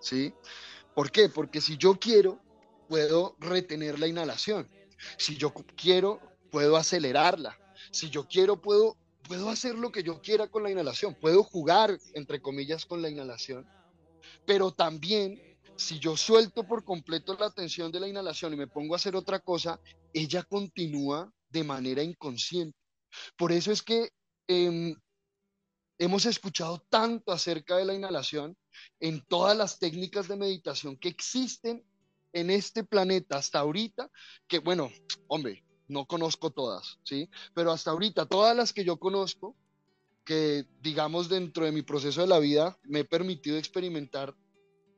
¿sí? 0.00 0.34
¿Por 0.94 1.10
qué? 1.10 1.28
Porque 1.28 1.60
si 1.60 1.76
yo 1.76 1.98
quiero, 1.98 2.40
puedo 2.88 3.36
retener 3.38 3.98
la 3.98 4.06
inhalación. 4.06 4.68
Si 5.16 5.36
yo 5.36 5.52
quiero, 5.76 6.20
puedo 6.50 6.76
acelerarla. 6.76 7.58
Si 7.90 8.10
yo 8.10 8.28
quiero, 8.28 8.60
puedo, 8.60 8.96
puedo 9.26 9.48
hacer 9.48 9.74
lo 9.76 9.90
que 9.90 10.02
yo 10.02 10.20
quiera 10.20 10.48
con 10.48 10.62
la 10.62 10.70
inhalación. 10.70 11.14
Puedo 11.14 11.42
jugar, 11.42 11.98
entre 12.14 12.40
comillas, 12.40 12.84
con 12.84 13.00
la 13.00 13.08
inhalación. 13.08 13.66
Pero 14.46 14.72
también, 14.72 15.40
si 15.76 15.98
yo 15.98 16.16
suelto 16.16 16.64
por 16.64 16.84
completo 16.84 17.34
la 17.38 17.46
atención 17.46 17.90
de 17.90 18.00
la 18.00 18.08
inhalación 18.08 18.52
y 18.52 18.56
me 18.56 18.66
pongo 18.66 18.94
a 18.94 18.96
hacer 18.96 19.16
otra 19.16 19.40
cosa, 19.40 19.80
ella 20.12 20.42
continúa 20.42 21.32
de 21.48 21.64
manera 21.64 22.02
inconsciente. 22.02 22.76
Por 23.36 23.52
eso 23.52 23.72
es 23.72 23.82
que 23.82 24.10
em, 24.46 24.94
hemos 25.98 26.26
escuchado 26.26 26.84
tanto 26.88 27.32
acerca 27.32 27.76
de 27.76 27.84
la 27.84 27.94
inhalación 27.94 28.56
en 29.00 29.24
todas 29.26 29.56
las 29.56 29.78
técnicas 29.78 30.28
de 30.28 30.36
meditación 30.36 30.96
que 30.96 31.08
existen 31.08 31.84
en 32.32 32.50
este 32.50 32.84
planeta 32.84 33.36
hasta 33.36 33.58
ahorita, 33.58 34.10
que 34.48 34.58
bueno, 34.58 34.90
hombre, 35.28 35.64
no 35.88 36.06
conozco 36.06 36.50
todas, 36.50 36.98
¿sí? 37.04 37.28
Pero 37.54 37.72
hasta 37.72 37.90
ahorita, 37.90 38.26
todas 38.26 38.56
las 38.56 38.72
que 38.72 38.84
yo 38.84 38.96
conozco, 38.98 39.56
que 40.24 40.64
digamos 40.80 41.28
dentro 41.28 41.64
de 41.64 41.72
mi 41.72 41.82
proceso 41.82 42.20
de 42.20 42.28
la 42.28 42.38
vida, 42.38 42.78
me 42.84 43.00
he 43.00 43.04
permitido 43.04 43.58
experimentar 43.58 44.34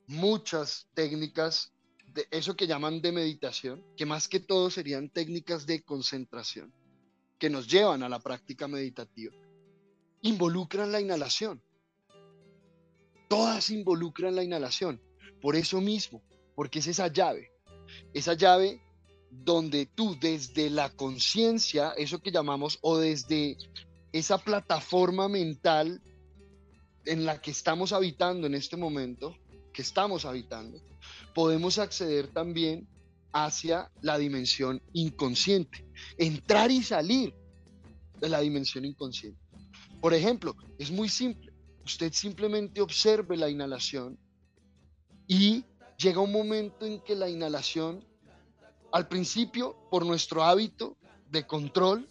muchas 0.07 0.87
técnicas 0.95 1.73
de 2.13 2.29
eso 2.31 2.55
que 2.55 2.67
llaman 2.67 3.01
de 3.01 3.11
meditación, 3.11 3.85
que 3.97 4.07
más 4.07 4.29
que 4.29 4.39
todo 4.39 4.71
serían 4.71 5.09
técnicas 5.09 5.67
de 5.67 5.83
concentración, 5.83 6.73
que 7.39 7.51
nos 7.51 7.67
llevan 7.67 8.03
a 8.03 8.09
la 8.09 8.21
práctica 8.21 8.69
meditativa. 8.69 9.35
Involucran 10.21 10.93
la 10.93 11.01
inhalación. 11.01 11.61
Todas 13.29 13.71
involucran 13.71 14.35
la 14.35 14.45
inhalación. 14.45 15.01
Por 15.41 15.57
eso 15.57 15.81
mismo, 15.81 16.23
porque 16.55 16.79
es 16.79 16.87
esa 16.87 17.09
llave, 17.09 17.51
esa 18.13 18.35
llave 18.35 18.81
donde 19.31 19.87
tú 19.87 20.17
desde 20.21 20.71
la 20.71 20.91
conciencia, 20.91 21.93
eso 21.97 22.21
que 22.21 22.31
llamamos, 22.31 22.79
o 22.83 22.99
desde 22.99 23.57
esa 24.13 24.39
plataforma 24.39 25.29
mental 25.29 26.01
en 27.05 27.25
la 27.25 27.41
que 27.41 27.51
estamos 27.51 27.93
habitando 27.93 28.47
en 28.47 28.55
este 28.55 28.77
momento, 28.77 29.37
que 29.73 29.83
estamos 29.83 30.25
habitando, 30.25 30.81
podemos 31.35 31.79
acceder 31.79 32.29
también 32.29 32.89
hacia 33.33 33.91
la 34.01 34.17
dimensión 34.17 34.81
inconsciente, 34.93 35.85
entrar 36.17 36.71
y 36.71 36.83
salir 36.83 37.35
de 38.21 38.29
la 38.29 38.41
dimensión 38.41 38.85
inconsciente. 38.85 39.41
Por 40.01 40.15
ejemplo, 40.15 40.55
es 40.79 40.91
muy 40.91 41.09
simple, 41.09 41.53
usted 41.85 42.13
simplemente 42.13 42.81
observe 42.81 43.37
la 43.37 43.49
inhalación 43.49 44.19
y 45.27 45.65
llega 45.99 46.21
un 46.21 46.33
momento 46.33 46.87
en 46.87 47.01
que 47.01 47.15
la 47.15 47.29
inhalación, 47.29 48.07
al 48.93 49.09
principio, 49.09 49.77
por 49.91 50.05
nuestro 50.05 50.43
hábito 50.43 50.97
de 51.31 51.47
control, 51.47 52.09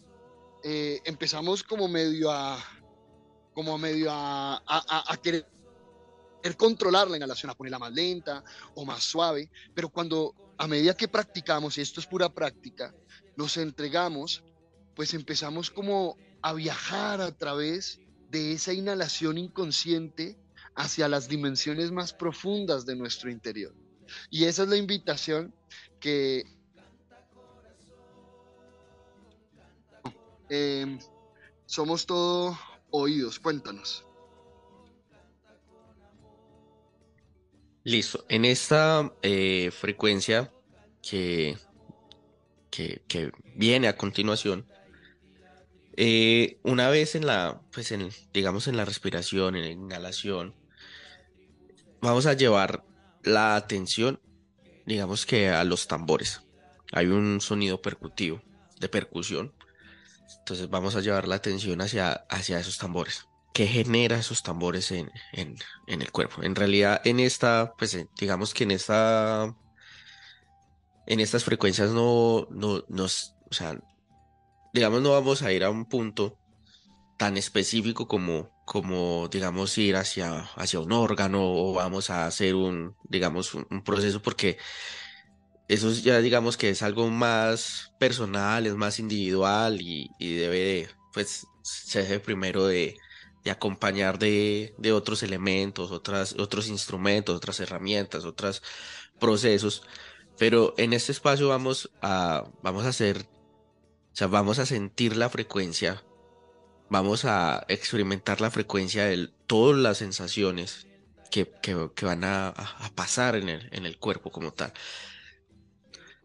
eh, 0.63 1.01
empezamos 1.05 1.63
como 1.63 1.87
medio 1.87 2.31
a, 2.31 2.57
como 3.53 3.77
medio 3.77 4.09
a, 4.11 4.61
a, 4.65 5.17
querer 5.17 5.45
controlar 6.57 7.09
la 7.09 7.17
inhalación, 7.17 7.49
a 7.49 7.55
ponerla 7.55 7.79
más 7.79 7.91
lenta 7.91 8.43
o 8.75 8.85
más 8.85 9.03
suave, 9.03 9.49
pero 9.73 9.89
cuando 9.89 10.33
a 10.57 10.67
medida 10.67 10.95
que 10.95 11.07
practicamos, 11.07 11.77
y 11.77 11.81
esto 11.81 11.99
es 11.99 12.07
pura 12.07 12.29
práctica, 12.29 12.93
nos 13.35 13.57
entregamos, 13.57 14.43
pues 14.95 15.13
empezamos 15.13 15.69
como 15.69 16.17
a 16.41 16.53
viajar 16.53 17.21
a 17.21 17.31
través 17.35 17.99
de 18.33 18.53
esa 18.53 18.73
inhalación 18.73 19.37
inconsciente 19.37 20.35
hacia 20.75 21.07
las 21.07 21.29
dimensiones 21.29 21.91
más 21.91 22.13
profundas 22.13 22.83
de 22.83 22.95
nuestro 22.95 23.29
interior. 23.29 23.73
Y 24.31 24.45
esa 24.45 24.63
es 24.63 24.69
la 24.69 24.75
invitación 24.75 25.53
que 25.99 26.43
em, 30.49 30.97
somos 31.67 32.07
todo 32.07 32.57
oídos. 32.89 33.39
Cuéntanos. 33.39 34.03
Listo. 37.83 38.25
En 38.29 38.45
esta 38.45 39.13
eh, 39.21 39.69
frecuencia 39.71 40.51
que, 41.03 41.55
que, 42.71 43.31
viene 43.55 43.87
a 43.87 43.95
continuación, 43.95 44.65
eh, 45.95 46.59
una 46.63 46.89
vez 46.89 47.15
en 47.15 47.25
la, 47.25 47.61
pues 47.71 47.91
en, 47.91 48.09
digamos 48.33 48.67
en 48.67 48.77
la 48.77 48.85
respiración, 48.85 49.55
en 49.55 49.63
la 49.63 49.69
inhalación, 49.69 50.55
vamos 52.01 52.25
a 52.25 52.33
llevar 52.33 52.83
la 53.23 53.55
atención, 53.55 54.19
digamos 54.85 55.25
que 55.25 55.49
a 55.49 55.63
los 55.63 55.87
tambores. 55.87 56.41
Hay 56.91 57.07
un 57.07 57.41
sonido 57.41 57.81
percutivo, 57.81 58.41
de 58.79 58.89
percusión. 58.89 59.53
Entonces 60.39 60.69
vamos 60.69 60.95
a 60.95 61.01
llevar 61.01 61.27
la 61.27 61.35
atención 61.35 61.81
hacia, 61.81 62.11
hacia 62.29 62.59
esos 62.59 62.77
tambores. 62.77 63.25
¿Qué 63.53 63.67
genera 63.67 64.17
esos 64.17 64.41
tambores 64.41 64.91
en, 64.91 65.11
en, 65.31 65.55
en 65.87 66.01
el 66.01 66.11
cuerpo? 66.11 66.43
En 66.43 66.55
realidad, 66.55 67.01
en 67.05 67.19
esta, 67.19 67.73
pues 67.77 67.97
digamos 68.19 68.53
que 68.53 68.63
en 68.63 68.71
esta, 68.71 69.55
en 71.05 71.19
estas 71.19 71.43
frecuencias 71.43 71.91
no, 71.91 72.47
no, 72.49 72.83
nos, 72.89 73.35
o 73.49 73.53
sea, 73.53 73.79
digamos, 74.73 75.01
no 75.01 75.11
vamos 75.11 75.41
a 75.43 75.51
ir 75.53 75.63
a 75.63 75.69
un 75.69 75.85
punto 75.85 76.37
tan 77.17 77.37
específico 77.37 78.07
como, 78.07 78.49
como 78.65 79.29
digamos, 79.29 79.77
ir 79.77 79.95
hacia, 79.95 80.39
hacia 80.55 80.79
un 80.79 80.91
órgano 80.91 81.41
o 81.43 81.73
vamos 81.73 82.09
a 82.09 82.25
hacer 82.25 82.55
un, 82.55 82.95
digamos, 83.03 83.53
un, 83.53 83.83
proceso 83.83 84.21
porque 84.21 84.57
eso 85.67 85.91
ya 85.91 86.19
digamos 86.19 86.57
que 86.57 86.69
es 86.69 86.83
algo 86.83 87.09
más 87.09 87.93
personal, 87.99 88.67
es 88.67 88.75
más 88.75 88.99
individual 88.99 89.79
y, 89.81 90.09
debe 90.19 90.59
de, 90.59 90.89
pues, 91.13 91.47
se 91.61 92.19
primero 92.19 92.65
de, 92.65 92.97
acompañar 93.49 94.19
de, 94.19 94.73
de, 94.77 94.91
otros 94.91 95.23
elementos, 95.23 95.91
otras, 95.91 96.33
otros 96.39 96.67
instrumentos, 96.67 97.35
otras 97.35 97.59
herramientas, 97.59 98.25
otros 98.25 98.61
procesos. 99.19 99.83
Pero 100.37 100.73
en 100.77 100.93
este 100.93 101.11
espacio 101.11 101.49
vamos 101.49 101.91
a, 102.01 102.45
vamos 102.61 102.85
a 102.85 102.89
hacer, 102.89 103.25
o 104.13 104.15
sea, 104.15 104.27
vamos 104.27 104.59
a 104.59 104.65
sentir 104.65 105.17
la 105.17 105.29
frecuencia 105.29 106.03
vamos 106.93 107.25
a 107.25 107.65
experimentar 107.69 108.39
la 108.39 108.51
frecuencia 108.51 109.05
de 109.05 109.27
todas 109.47 109.79
las 109.79 109.97
sensaciones 109.97 110.85
que, 111.31 111.51
van 112.03 112.23
a, 112.23 112.53
pasar 112.93 113.35
en 113.35 113.49
el, 113.49 113.67
en 113.71 113.87
el, 113.87 113.97
cuerpo 113.97 114.29
como 114.31 114.53
tal. 114.53 114.71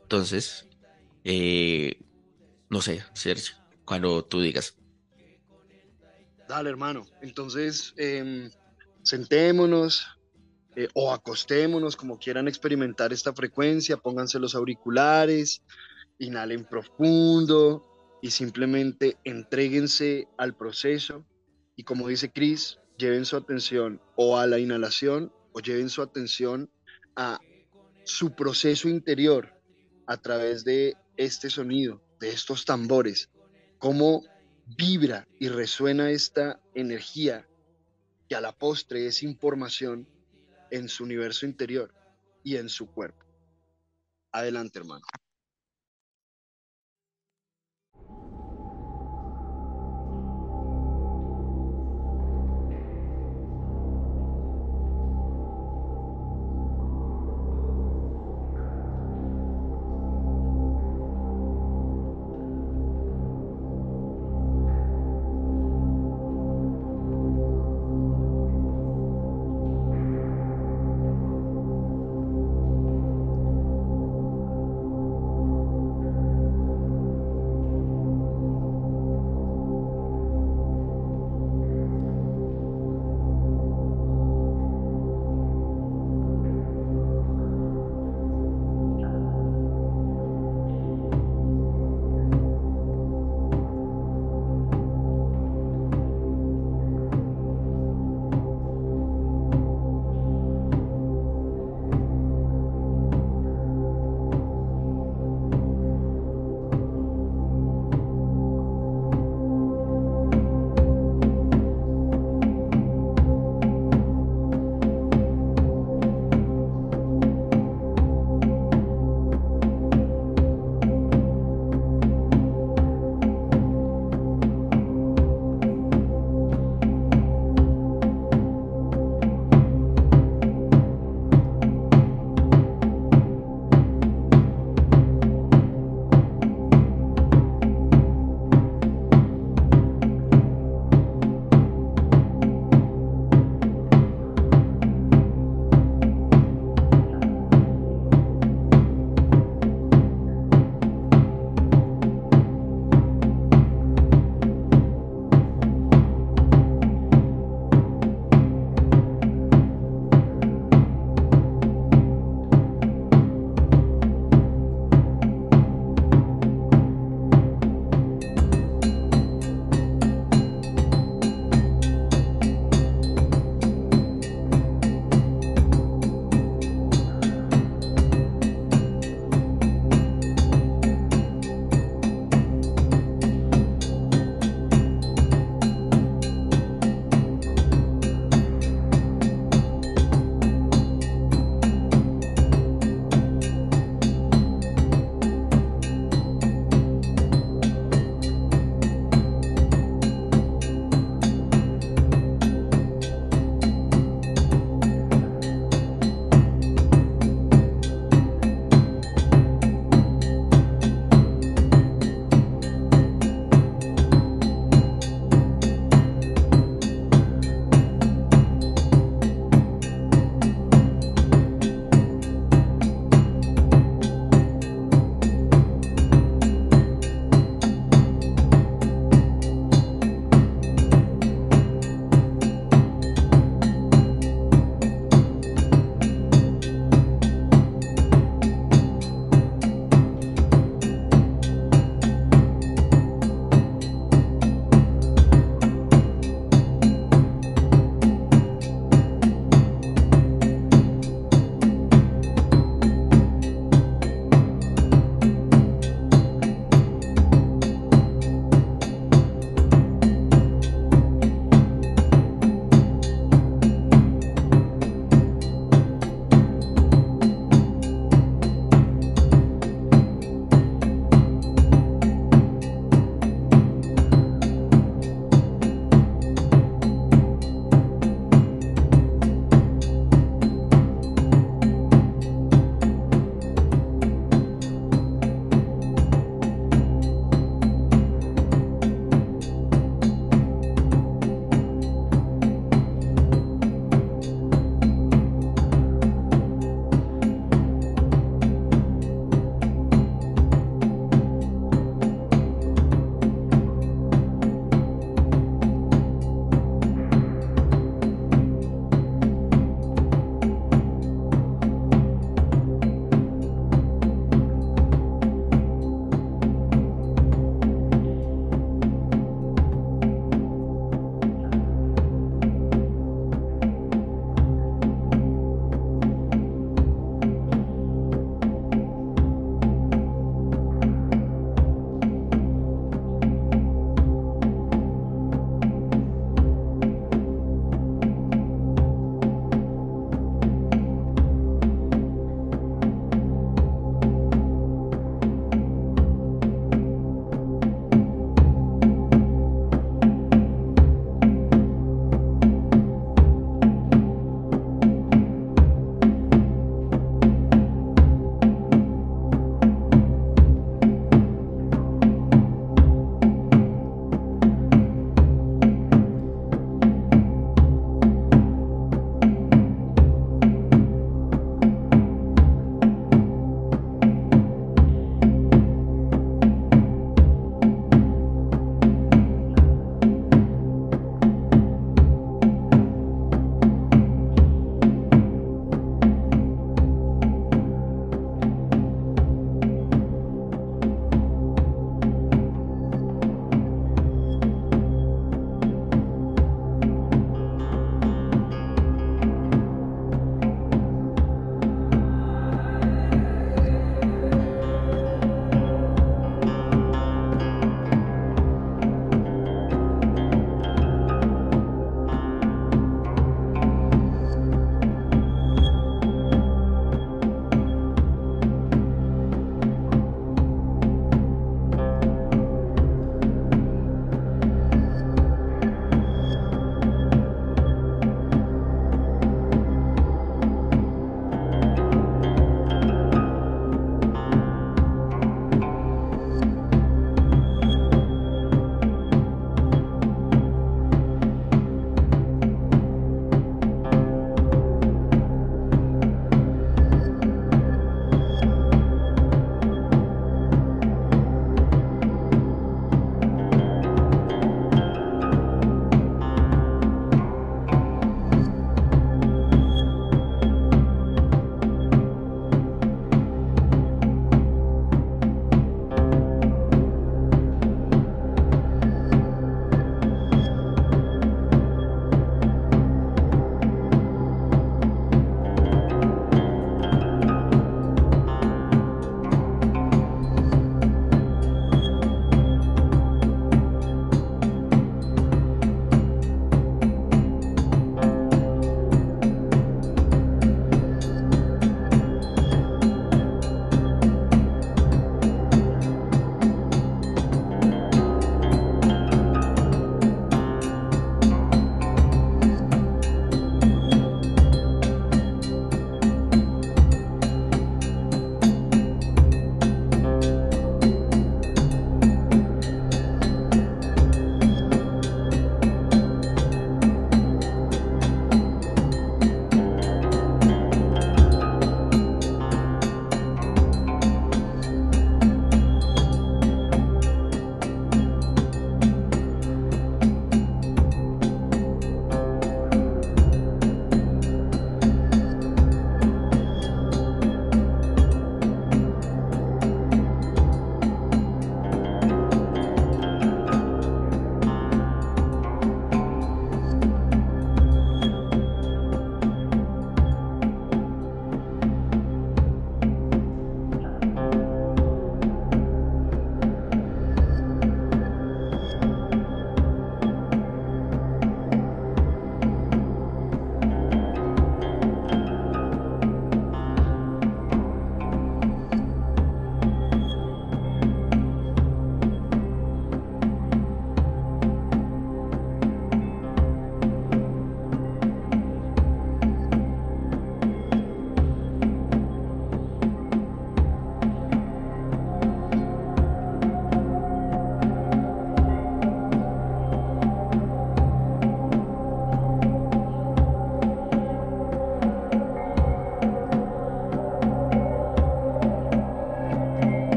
Entonces, 0.00 0.66
eh, 1.22 2.00
no 2.70 2.80
sé, 2.80 3.04
Sergio, 3.12 3.56
cuando 3.84 4.24
tú 4.24 4.40
digas. 4.40 4.74
Dale, 6.48 6.70
hermano. 6.70 7.06
Entonces, 7.20 7.92
em, 7.98 8.50
sentémonos 9.02 10.06
eh, 10.76 10.88
o 10.94 11.12
acostémonos, 11.12 11.94
como 11.94 12.18
quieran 12.18 12.48
experimentar 12.48 13.12
esta 13.12 13.34
frecuencia, 13.34 13.98
pónganse 13.98 14.38
los 14.38 14.54
auriculares, 14.54 15.62
inhalen 16.18 16.64
profundo 16.64 18.18
y 18.22 18.30
simplemente 18.30 19.18
entréguense 19.24 20.28
al 20.38 20.56
proceso 20.56 21.24
y 21.76 21.84
como 21.84 22.08
dice 22.08 22.30
Chris, 22.30 22.78
lleven 22.96 23.24
su 23.24 23.36
atención 23.36 24.00
o 24.16 24.38
a 24.38 24.46
la 24.46 24.58
inhalación 24.58 25.32
o 25.52 25.60
lleven 25.60 25.88
su 25.88 26.02
atención 26.02 26.70
a 27.16 27.40
su 28.04 28.34
proceso 28.34 28.88
interior 28.88 29.52
a 30.06 30.16
través 30.16 30.64
de 30.64 30.96
este 31.16 31.50
sonido, 31.50 32.02
de 32.20 32.30
estos 32.30 32.64
tambores, 32.64 33.30
cómo 33.78 34.22
vibra 34.76 35.26
y 35.38 35.48
resuena 35.48 36.10
esta 36.10 36.60
energía 36.74 37.48
que 38.28 38.34
a 38.34 38.40
la 38.40 38.52
postre 38.52 39.06
es 39.06 39.22
información 39.22 40.08
en 40.70 40.88
su 40.88 41.04
universo 41.04 41.46
interior 41.46 41.92
y 42.42 42.56
en 42.56 42.68
su 42.68 42.86
cuerpo. 42.86 43.24
Adelante, 44.32 44.78
hermano. 44.78 45.04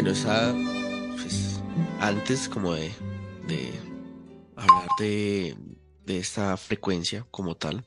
Bueno, 0.00 0.12
esa, 0.12 0.54
pues, 1.16 1.60
antes 1.98 2.48
como 2.48 2.72
de, 2.72 2.92
hablar 4.54 4.88
de, 4.96 5.56
esta 6.06 6.56
frecuencia 6.56 7.26
como 7.32 7.56
tal, 7.56 7.84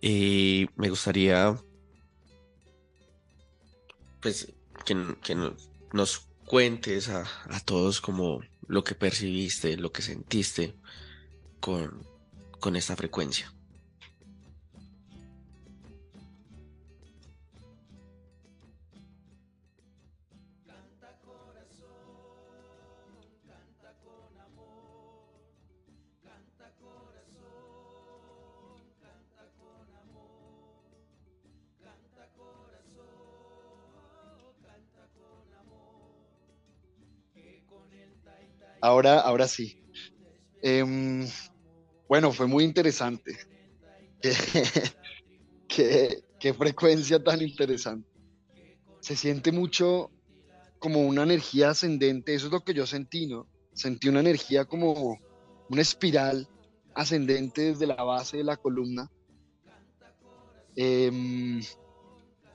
eh, 0.00 0.68
me 0.76 0.88
gustaría 0.88 1.60
pues 4.20 4.54
que, 4.84 4.94
nos 5.92 6.28
cuentes 6.46 7.08
a, 7.08 7.26
todos 7.64 8.00
como 8.00 8.40
lo 8.68 8.84
que 8.84 8.94
percibiste, 8.94 9.76
lo 9.76 9.90
que 9.90 10.02
sentiste 10.02 10.76
con 11.58 12.76
esta 12.76 12.94
frecuencia. 12.94 13.52
Ahora, 38.80 39.20
ahora 39.20 39.48
sí. 39.48 39.80
Em, 40.62 41.26
bueno, 42.08 42.32
fue 42.32 42.46
muy 42.46 42.64
interesante. 42.64 43.36
¿Qué, 45.68 46.54
frecuencia 46.54 47.22
tan 47.22 47.42
interesante. 47.42 48.08
Se 49.00 49.16
siente 49.16 49.52
mucho 49.52 50.10
como 50.78 51.00
una 51.00 51.22
energía 51.22 51.70
ascendente, 51.70 52.34
eso 52.34 52.46
es 52.46 52.52
lo 52.52 52.60
que 52.60 52.74
yo 52.74 52.86
sentí, 52.86 53.26
¿no? 53.26 53.46
Sentí 53.74 54.08
una 54.08 54.20
energía 54.20 54.64
como 54.64 55.18
una 55.68 55.82
espiral 55.82 56.48
ascendente 56.94 57.62
desde 57.72 57.86
la 57.86 58.02
base 58.02 58.38
de 58.38 58.44
la 58.44 58.56
columna. 58.56 59.10
Em, 60.76 61.60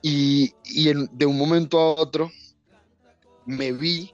y, 0.02 0.52
y 0.64 0.92
de 1.12 1.26
un 1.26 1.38
momento 1.38 1.78
a 1.78 1.94
otro 1.94 2.30
me 3.46 3.72
vi 3.72 4.13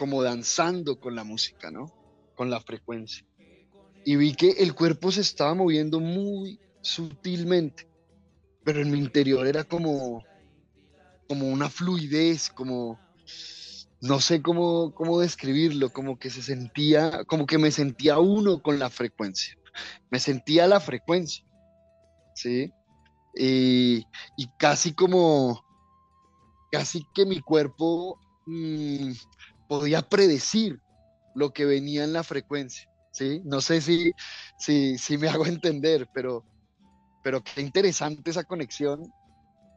como 0.00 0.22
danzando 0.22 0.98
con 0.98 1.14
la 1.14 1.24
música, 1.24 1.70
¿no? 1.70 1.92
Con 2.34 2.48
la 2.48 2.58
frecuencia. 2.58 3.26
Y 4.02 4.16
vi 4.16 4.34
que 4.34 4.52
el 4.52 4.74
cuerpo 4.74 5.12
se 5.12 5.20
estaba 5.20 5.52
moviendo 5.52 6.00
muy 6.00 6.58
sutilmente, 6.80 7.86
pero 8.64 8.80
en 8.80 8.90
mi 8.92 8.98
interior 8.98 9.46
era 9.46 9.62
como, 9.62 10.24
como 11.28 11.48
una 11.48 11.68
fluidez, 11.68 12.48
como, 12.48 12.98
no 14.00 14.20
sé 14.20 14.40
cómo, 14.40 14.94
cómo 14.94 15.20
describirlo, 15.20 15.90
como 15.90 16.18
que 16.18 16.30
se 16.30 16.40
sentía, 16.40 17.26
como 17.26 17.44
que 17.44 17.58
me 17.58 17.70
sentía 17.70 18.18
uno 18.18 18.62
con 18.62 18.78
la 18.78 18.88
frecuencia. 18.88 19.58
Me 20.10 20.18
sentía 20.18 20.66
la 20.66 20.80
frecuencia, 20.80 21.44
¿sí? 22.34 22.72
Y, 23.34 24.06
casi 24.58 24.94
como, 24.94 25.62
casi 26.72 27.04
que 27.12 27.26
mi 27.26 27.42
cuerpo 27.42 28.18
mm, 28.46 29.12
podía 29.70 30.02
predecir 30.02 30.80
lo 31.36 31.52
que 31.52 31.64
venía 31.64 32.02
en 32.02 32.12
la 32.12 32.24
frecuencia, 32.24 32.90
¿sí? 33.12 33.40
No 33.44 33.60
sé 33.60 33.80
si, 33.80 34.10
si, 34.58 34.98
si 34.98 35.16
me 35.16 35.28
hago 35.28 35.46
entender, 35.46 36.08
pero, 36.12 36.44
pero 37.22 37.40
qué 37.40 37.60
interesante 37.60 38.32
esa 38.32 38.42
conexión 38.42 39.12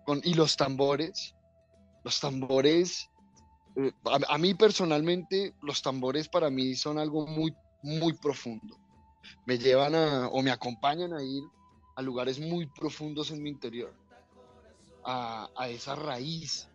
con, 0.03 0.19
y 0.23 0.33
los 0.33 0.57
tambores, 0.57 1.35
los 2.03 2.19
tambores, 2.19 3.11
eh, 3.75 3.91
a, 4.29 4.37
mí 4.39 4.55
personalmente 4.55 5.53
los 5.61 5.83
tambores 5.83 6.27
para 6.27 6.49
mí 6.49 6.73
son 6.73 6.97
algo 6.97 7.27
muy, 7.27 7.53
muy 7.83 8.13
profundo. 8.13 8.75
Me 9.45 9.59
llevan 9.59 9.93
a, 9.93 10.27
o 10.29 10.41
me 10.41 10.49
acompañan 10.49 11.13
a 11.13 11.21
ir 11.21 11.43
a 11.95 12.01
lugares 12.01 12.39
muy 12.39 12.65
profundos 12.65 13.29
en 13.29 13.43
mi 13.43 13.51
interior, 13.51 13.93
a, 15.05 15.51
a 15.55 15.69
esa 15.69 15.93
raíz 15.93 16.67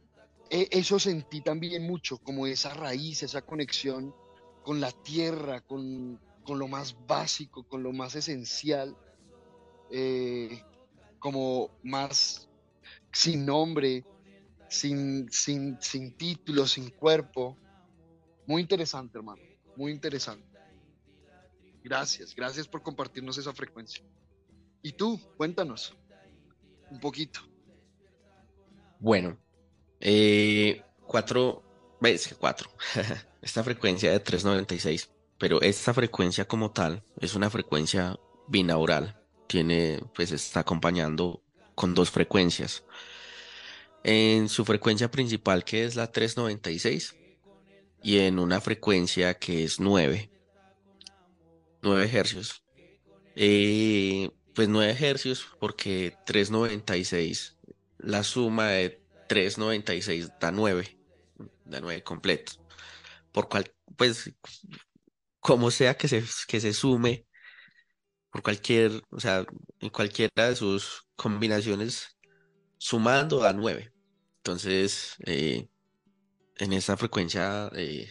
eso 0.51 0.99
sentí 0.99 1.41
también 1.41 1.87
mucho, 1.87 2.19
como 2.19 2.47
esa 2.47 2.73
raíz, 2.75 3.23
esa 3.23 3.43
conexión 3.43 4.15
con 4.63 4.81
la 4.81 4.93
tierra, 4.93 5.61
con, 5.61 6.21
lo 6.47 6.69
más 6.69 6.97
básico, 7.07 7.65
con 7.65 7.83
lo 7.83 7.93
más 7.93 8.15
esencial, 8.15 8.97
eh, 9.91 10.63
como 11.19 11.71
más 11.83 12.49
sin 13.13 13.45
nombre, 13.45 14.05
sin, 14.69 15.31
sin, 15.31 15.81
sin 15.81 16.17
título, 16.17 16.67
sin 16.67 16.91
cuerpo. 16.91 17.57
Muy 18.47 18.63
interesante, 18.63 19.19
hermano, 19.19 19.43
muy 19.77 19.93
interesante. 19.93 20.47
Gracias, 21.83 22.35
gracias 22.35 22.67
por 22.67 22.83
compartirnos 22.83 23.39
esa 23.39 23.53
frecuencia. 23.53 24.05
Y 24.83 24.93
tú, 24.93 25.21
cuéntanos 25.37 25.97
un 26.91 27.01
poquito. 27.01 27.41
Bueno, 29.01 29.39
eh, 30.01 30.83
cuatro, 31.07 31.63
ves 32.01 32.29
que 32.29 32.35
cuatro. 32.35 32.71
esta 33.43 33.65
frecuencia 33.65 34.11
de 34.11 34.21
396, 34.21 35.11
pero 35.39 35.61
esta 35.63 35.95
frecuencia 35.95 36.47
como 36.47 36.71
tal 36.71 37.03
es 37.21 37.35
una 37.35 37.51
frecuencia 37.51 38.19
binaural. 38.47 39.21
Tiene, 39.47 40.01
pues 40.15 40.33
está 40.33 40.61
acompañando 40.61 41.43
con 41.75 41.95
dos 41.95 42.11
frecuencias. 42.11 42.85
En 44.05 44.49
su 44.49 44.65
frecuencia 44.65 45.11
principal 45.11 45.65
que 45.65 45.85
es 45.85 45.97
la 45.97 46.11
396 46.13 47.17
y 48.03 48.19
en 48.19 48.39
una 48.39 48.61
frecuencia 48.61 49.35
que 49.39 49.65
es 49.65 49.81
9, 49.81 50.31
9 51.83 52.11
hercios. 52.13 52.63
Eh, 53.35 54.31
pues 54.55 54.69
9 54.69 54.97
hercios 55.01 55.47
porque 55.59 56.17
396, 56.27 57.57
la 57.99 58.23
suma 58.23 58.69
de 58.69 59.01
3.96 59.29 60.31
da 60.41 60.51
9, 60.53 60.99
da 61.65 61.81
9 61.81 62.03
completo. 62.03 62.53
Por 63.33 63.49
cual, 63.49 63.73
pues, 63.97 64.33
como 65.41 65.71
sea 65.71 65.97
que 65.97 66.09
se, 66.09 66.25
que 66.47 66.61
se 66.61 66.73
sume, 66.73 67.27
por 68.31 68.43
cualquier, 68.43 69.03
o 69.11 69.21
sea, 69.21 69.45
en 69.81 69.91
cualquiera 69.91 70.49
de 70.49 70.57
sus 70.57 71.07
combinaciones, 71.17 72.17
sumando 72.79 73.41
da 73.41 73.53
9. 73.53 73.93
Entonces, 74.39 75.17
eh, 75.27 75.69
en 76.59 76.73
esa 76.73 76.97
frecuencia 76.97 77.71
eh, 77.75 78.11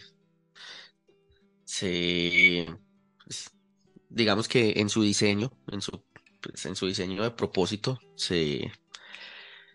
se, 1.64 2.66
pues, 3.24 3.50
digamos 4.08 4.48
que 4.48 4.74
en 4.76 4.88
su 4.88 5.02
diseño, 5.02 5.50
en 5.70 5.80
su, 5.82 6.04
pues, 6.40 6.66
en 6.66 6.76
su 6.76 6.86
diseño 6.86 7.22
de 7.22 7.30
propósito, 7.30 7.98
se, 8.16 8.72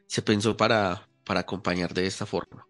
se 0.08 0.22
pensó 0.22 0.58
para, 0.58 1.10
para 1.24 1.42
acompañar 1.42 1.94
de 1.94 2.06
esta 2.06 2.26
forma. 2.26 2.68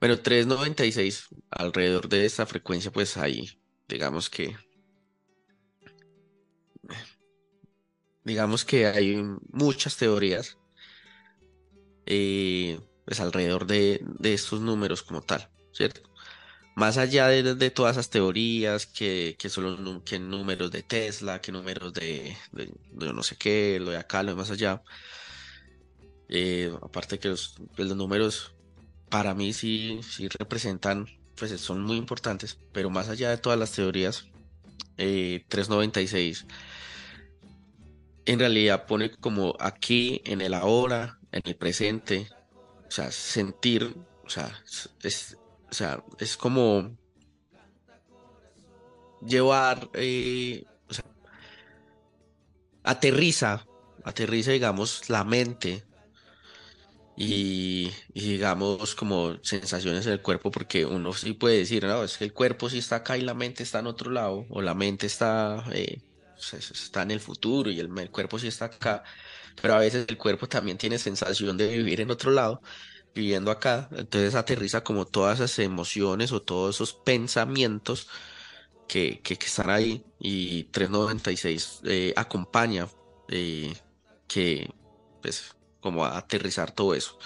Bueno, 0.00 0.18
396, 0.20 1.28
alrededor 1.50 2.08
de 2.08 2.26
esta 2.26 2.46
frecuencia, 2.46 2.90
pues 2.90 3.16
ahí, 3.16 3.48
digamos 3.88 4.28
que, 4.28 4.56
digamos 8.24 8.64
que 8.64 8.86
hay 8.86 9.22
muchas 9.50 9.96
teorías, 9.96 10.58
eh, 12.06 12.78
pues 13.04 13.20
alrededor 13.20 13.66
de, 13.66 14.04
estos 14.22 14.60
números 14.60 15.02
como 15.02 15.22
tal, 15.22 15.48
¿cierto? 15.72 16.02
Más 16.76 16.98
allá 16.98 17.28
de, 17.28 17.70
todas 17.70 17.92
esas 17.96 18.10
teorías, 18.10 18.86
que, 18.86 19.36
que 19.38 19.48
son 19.48 20.02
que 20.02 20.18
números 20.18 20.70
de 20.70 20.82
Tesla, 20.82 21.40
que 21.40 21.52
números 21.52 21.92
de, 21.92 22.36
de, 22.52 22.72
no 23.12 23.22
sé 23.22 23.36
qué, 23.36 23.78
lo 23.80 23.90
de 23.92 23.98
acá, 23.98 24.22
lo 24.22 24.32
de 24.32 24.36
más 24.36 24.50
allá, 24.50 24.82
eh, 26.28 26.72
aparte 26.82 27.18
que 27.18 27.28
los, 27.28 27.54
pues, 27.76 27.88
los, 27.88 27.96
números 27.96 28.54
para 29.10 29.34
mí 29.34 29.52
sí, 29.52 30.00
sí 30.02 30.28
representan, 30.28 31.06
pues 31.36 31.58
son 31.60 31.82
muy 31.82 31.96
importantes, 31.96 32.58
pero 32.72 32.90
más 32.90 33.08
allá 33.08 33.30
de 33.30 33.38
todas 33.38 33.58
las 33.58 33.72
teorías, 33.72 34.26
396 34.96 36.42
eh, 36.42 36.54
en 38.26 38.38
realidad 38.38 38.86
pone 38.86 39.10
como 39.10 39.54
aquí, 39.60 40.22
en 40.24 40.40
el 40.40 40.54
ahora, 40.54 41.18
en 41.32 41.42
el 41.44 41.56
presente, 41.56 42.28
o 42.86 42.90
sea, 42.90 43.10
sentir, 43.10 43.94
o 44.24 44.30
sea, 44.30 44.50
es, 45.02 45.36
o 45.70 45.74
sea, 45.74 46.02
es 46.18 46.36
como 46.36 46.96
llevar, 49.26 49.90
eh, 49.94 50.64
o 50.88 50.94
sea, 50.94 51.04
aterriza, 52.82 53.66
aterriza, 54.04 54.52
digamos, 54.52 55.10
la 55.10 55.24
mente 55.24 55.84
y, 57.16 57.90
digamos 58.12 58.94
como 58.94 59.36
sensaciones 59.42 60.06
en 60.06 60.12
el 60.14 60.22
cuerpo, 60.22 60.50
porque 60.50 60.84
uno 60.84 61.12
sí 61.12 61.32
puede 61.34 61.58
decir, 61.58 61.84
no, 61.84 62.02
es 62.04 62.18
que 62.18 62.24
el 62.24 62.32
cuerpo 62.32 62.68
sí 62.68 62.78
está 62.78 62.96
acá 62.96 63.16
y 63.16 63.22
la 63.22 63.34
mente 63.34 63.62
está 63.62 63.80
en 63.80 63.86
otro 63.86 64.10
lado, 64.10 64.46
o 64.50 64.62
la 64.62 64.74
mente 64.74 65.06
está, 65.06 65.64
eh, 65.72 66.02
está 66.52 67.02
en 67.02 67.12
el 67.12 67.20
futuro 67.20 67.70
y 67.70 67.80
el, 67.80 67.88
cuerpo 68.10 68.38
sí 68.38 68.48
está 68.48 68.66
acá, 68.66 69.04
pero 69.60 69.74
a 69.74 69.78
veces 69.78 70.06
el 70.08 70.18
cuerpo 70.18 70.48
también 70.48 70.78
tiene 70.78 70.98
sensación 70.98 71.56
de 71.56 71.68
vivir 71.68 72.00
en 72.00 72.10
otro 72.10 72.30
lado, 72.32 72.60
viviendo 73.14 73.50
acá, 73.50 73.88
entonces 73.92 74.34
aterriza 74.34 74.82
como 74.82 75.06
todas 75.06 75.38
esas 75.38 75.58
emociones 75.60 76.32
o 76.32 76.42
todos 76.42 76.76
esos 76.76 76.94
pensamientos 76.94 78.08
que, 78.88 79.20
que, 79.22 79.34
están 79.34 79.70
ahí. 79.70 80.04
Y 80.18 80.64
396 80.64 81.80
eh, 81.84 82.12
acompaña 82.16 82.88
eh, 83.28 83.74
que 84.26 84.70
pues 85.22 85.54
como 85.84 86.06
a 86.06 86.16
aterrizar 86.16 86.70
todo 86.72 86.94
eso 86.94 87.18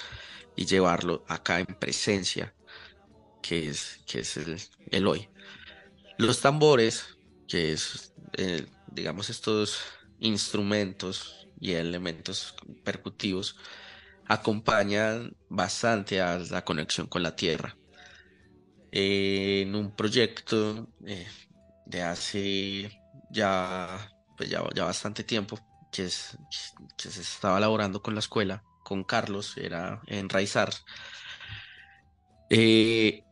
y 0.56 0.66
llevarlo 0.66 1.24
acá 1.28 1.61
en 1.61 1.66
presencia 1.66 2.52
que 3.40 3.68
es, 3.68 4.00
que 4.04 4.18
es 4.18 4.36
el, 4.90 5.06
hoy. 5.06 5.28
Los 6.16 6.40
tambores, 6.40 7.16
que 7.46 7.72
es 7.72 8.12
eh, 8.36 8.66
digamos 8.88 9.30
estos 9.30 9.80
instrumentos 10.18 11.46
y 11.61 11.74
elementos 11.74 12.56
percutivos 12.82 13.54
acompañan 14.26 15.36
bastante 15.48 16.20
a 16.20 16.38
la 16.38 16.64
conexión 16.64 17.06
con 17.06 17.22
la 17.22 17.36
tierra. 17.36 17.76
en 18.90 19.72
un 19.76 19.94
proyecto 19.94 20.88
eh, 21.06 21.28
de 21.86 22.02
hace 22.02 22.90
ya, 23.30 24.11
pues 24.36 24.50
ya, 24.50 24.64
ya, 24.74 24.84
bastante 24.84 25.22
tiempo 25.22 25.68
que, 25.91 26.09
se 26.09 27.20
estaba 27.20 27.59
elaborando 27.59 28.03
con 28.03 28.14
la 28.14 28.20
escuela, 28.20 28.62
con 28.84 29.05
Carlos, 29.05 29.57
era 29.57 30.01
enraizar. 30.07 30.72
Eh, 32.51 33.24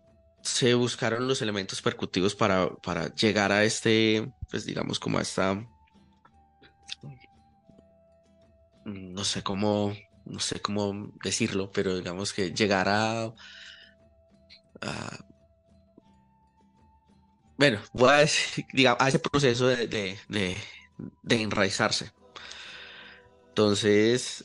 se 0.43 0.75
buscaron 0.75 1.27
los 1.27 1.43
elementos 1.43 1.83
percutivos 1.83 2.35
para, 2.35 2.69
para 2.77 3.13
llegar 3.15 3.53
a 3.53 3.65
este, 3.65 4.33
pues 4.51 4.65
digamos 4.65 5.01
como 5.01 5.19
a 5.19 5.23
esta, 5.23 5.67
no 8.85 9.25
sé 9.25 9.43
cómo, 9.43 9.95
no 10.25 10.39
sé 10.39 10.61
cómo 10.61 11.13
decirlo, 11.25 11.73
pero 11.73 11.97
digamos 11.97 12.33
que 12.33 12.53
llegar 12.53 12.89
a, 12.89 13.35
bueno, 17.59 17.81
voy 17.93 18.11
a 18.11 18.17
decir, 18.19 18.67
digamos, 18.73 19.01
a 19.01 19.09
ese 19.09 19.19
proceso 19.19 19.67
de, 19.67 19.87
de, 20.29 20.57
enraizarse. 21.29 22.13
Entonces, 23.57 24.45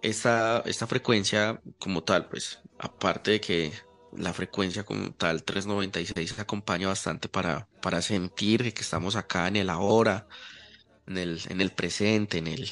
esta, 0.00 0.62
esta 0.64 0.86
frecuencia 0.86 1.60
como 1.80 2.04
tal, 2.04 2.28
pues, 2.28 2.60
aparte 2.78 3.32
de 3.32 3.40
que 3.40 3.72
la 4.16 4.32
frecuencia 4.32 4.84
como 4.84 5.12
tal 5.12 5.42
396 5.42 6.38
acompaña 6.38 6.86
bastante 6.86 7.28
para, 7.28 7.68
para 7.82 8.00
sentir 8.00 8.72
que 8.72 8.82
estamos 8.82 9.16
acá 9.16 9.48
en 9.48 9.56
el 9.56 9.70
ahora, 9.70 10.28
en 11.08 11.18
el, 11.18 11.40
en 11.48 11.60
el 11.60 11.72
presente, 11.72 12.38
en, 12.38 12.46
el, 12.46 12.70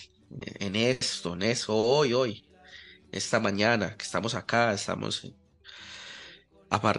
en 0.60 0.76
esto, 0.76 1.34
en 1.34 1.42
eso, 1.42 1.74
hoy, 1.74 2.12
hoy, 2.12 2.44
esta 3.10 3.40
mañana 3.40 3.96
que 3.96 4.04
estamos 4.04 4.36
acá, 4.36 4.72
estamos... 4.74 5.34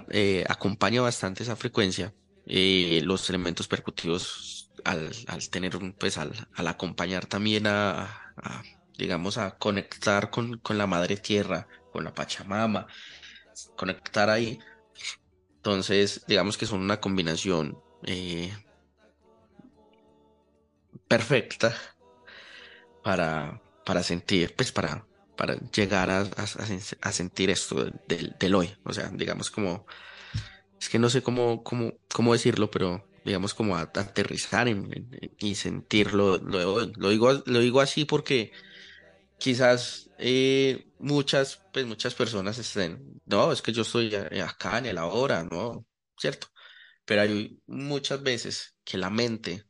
Eh, 0.10 0.44
acompaña 0.50 1.02
bastante 1.02 1.44
esa 1.44 1.56
frecuencia. 1.56 2.14
Eh, 2.46 3.00
los 3.06 3.30
elementos 3.30 3.68
percutivos 3.70 4.53
al, 4.84 5.50
tener, 5.50 5.78
pues 5.98 6.18
al, 6.18 6.34
acompañar 6.56 7.26
también 7.26 7.68
a, 7.68 8.34
digamos, 8.98 9.38
a 9.38 9.58
conectar 9.58 10.30
con, 10.30 10.58
con 10.60 10.78
la 10.78 10.88
madre 10.88 11.18
tierra, 11.18 11.68
con 11.92 12.04
la 12.04 12.14
Pachamama, 12.14 12.88
conectar 13.76 14.30
ahí. 14.30 14.60
Entonces, 15.58 16.24
digamos 16.28 16.58
que 16.58 16.66
son 16.66 16.82
una 16.82 17.00
combinación 17.00 17.82
eh, 18.06 18.54
perfecta 21.08 21.76
para, 23.04 23.62
para 23.86 24.04
sentir, 24.04 24.56
pues 24.56 24.72
para, 24.72 25.06
para 25.38 25.56
llegar 25.72 26.10
a, 26.10 26.22
a, 26.22 27.12
sentir 27.12 27.50
esto 27.50 27.86
del, 28.08 28.36
del, 28.40 28.56
hoy. 28.56 28.76
O 28.84 28.94
sea, 28.94 29.10
digamos 29.14 29.50
como, 29.50 29.86
es 30.80 30.90
que 30.90 31.00
no 31.00 31.10
sé 31.10 31.22
cómo, 31.22 31.64
cómo, 31.64 31.94
cómo 32.14 32.34
decirlo, 32.34 32.70
pero 32.70 33.08
digamos 33.24 33.54
como 33.54 33.76
aterrizar 33.78 34.68
y 35.40 35.56
sentirlo. 35.56 36.38
Lo, 36.38 36.86
lo, 36.86 37.10
digo, 37.10 37.34
lo 37.46 37.60
digo 37.60 37.82
así 37.82 38.06
porque 38.06 38.52
quizás 39.38 40.10
eh, 40.18 40.92
muchas, 41.00 41.62
pues 41.74 41.86
muchas 41.86 42.16
personas 42.16 42.58
estén, 42.58 43.22
no, 43.26 43.52
es 43.52 43.62
que 43.62 43.74
yo 43.74 43.84
estoy 43.84 44.14
acá 44.16 44.80
en 44.80 44.88
el 44.88 44.98
ahora, 44.98 45.44
¿no? 45.44 45.86
¿Cierto? 46.18 46.48
Pero 47.06 47.22
hay 47.22 47.62
muchas 47.68 48.24
veces 48.24 48.76
que 48.84 48.98
la 48.98 49.10
mente 49.10 49.66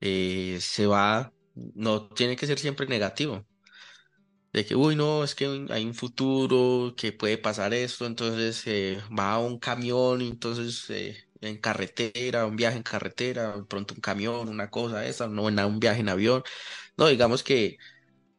eh, 0.00 0.58
se 0.60 0.86
va, 0.86 1.32
no 1.54 2.08
tiene 2.08 2.36
que 2.36 2.46
ser 2.46 2.58
siempre 2.58 2.86
negativo. 2.86 3.46
De 4.52 4.66
que, 4.66 4.74
uy, 4.76 4.96
no, 4.96 5.24
es 5.24 5.34
que 5.34 5.66
hay 5.70 5.84
un 5.86 5.94
futuro, 5.94 6.94
que 6.96 7.12
puede 7.12 7.38
pasar 7.38 7.72
esto, 7.72 8.04
entonces 8.04 8.62
eh, 8.66 9.00
va 9.18 9.38
un 9.38 9.58
camión, 9.58 10.20
entonces 10.20 10.90
en 11.42 11.58
carretera, 11.58 12.46
un 12.46 12.56
viaje 12.56 12.76
en 12.78 12.82
carretera, 12.82 13.54
pronto 13.68 13.94
un 13.94 14.00
camión, 14.00 14.48
una 14.48 14.70
cosa 14.70 15.06
esa, 15.06 15.28
no, 15.28 15.44
un 15.44 15.80
viaje 15.80 16.00
en 16.00 16.08
avión. 16.08 16.42
No, 16.96 17.08
digamos 17.08 17.42
que 17.42 17.78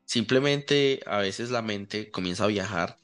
Simplemente 0.05 1.01
a 1.05 1.19
veces 1.19 1.49
la 1.49 1.61
mente 1.61 2.11
comienza 2.11 2.43
a 2.43 2.47
viajar 2.47 2.97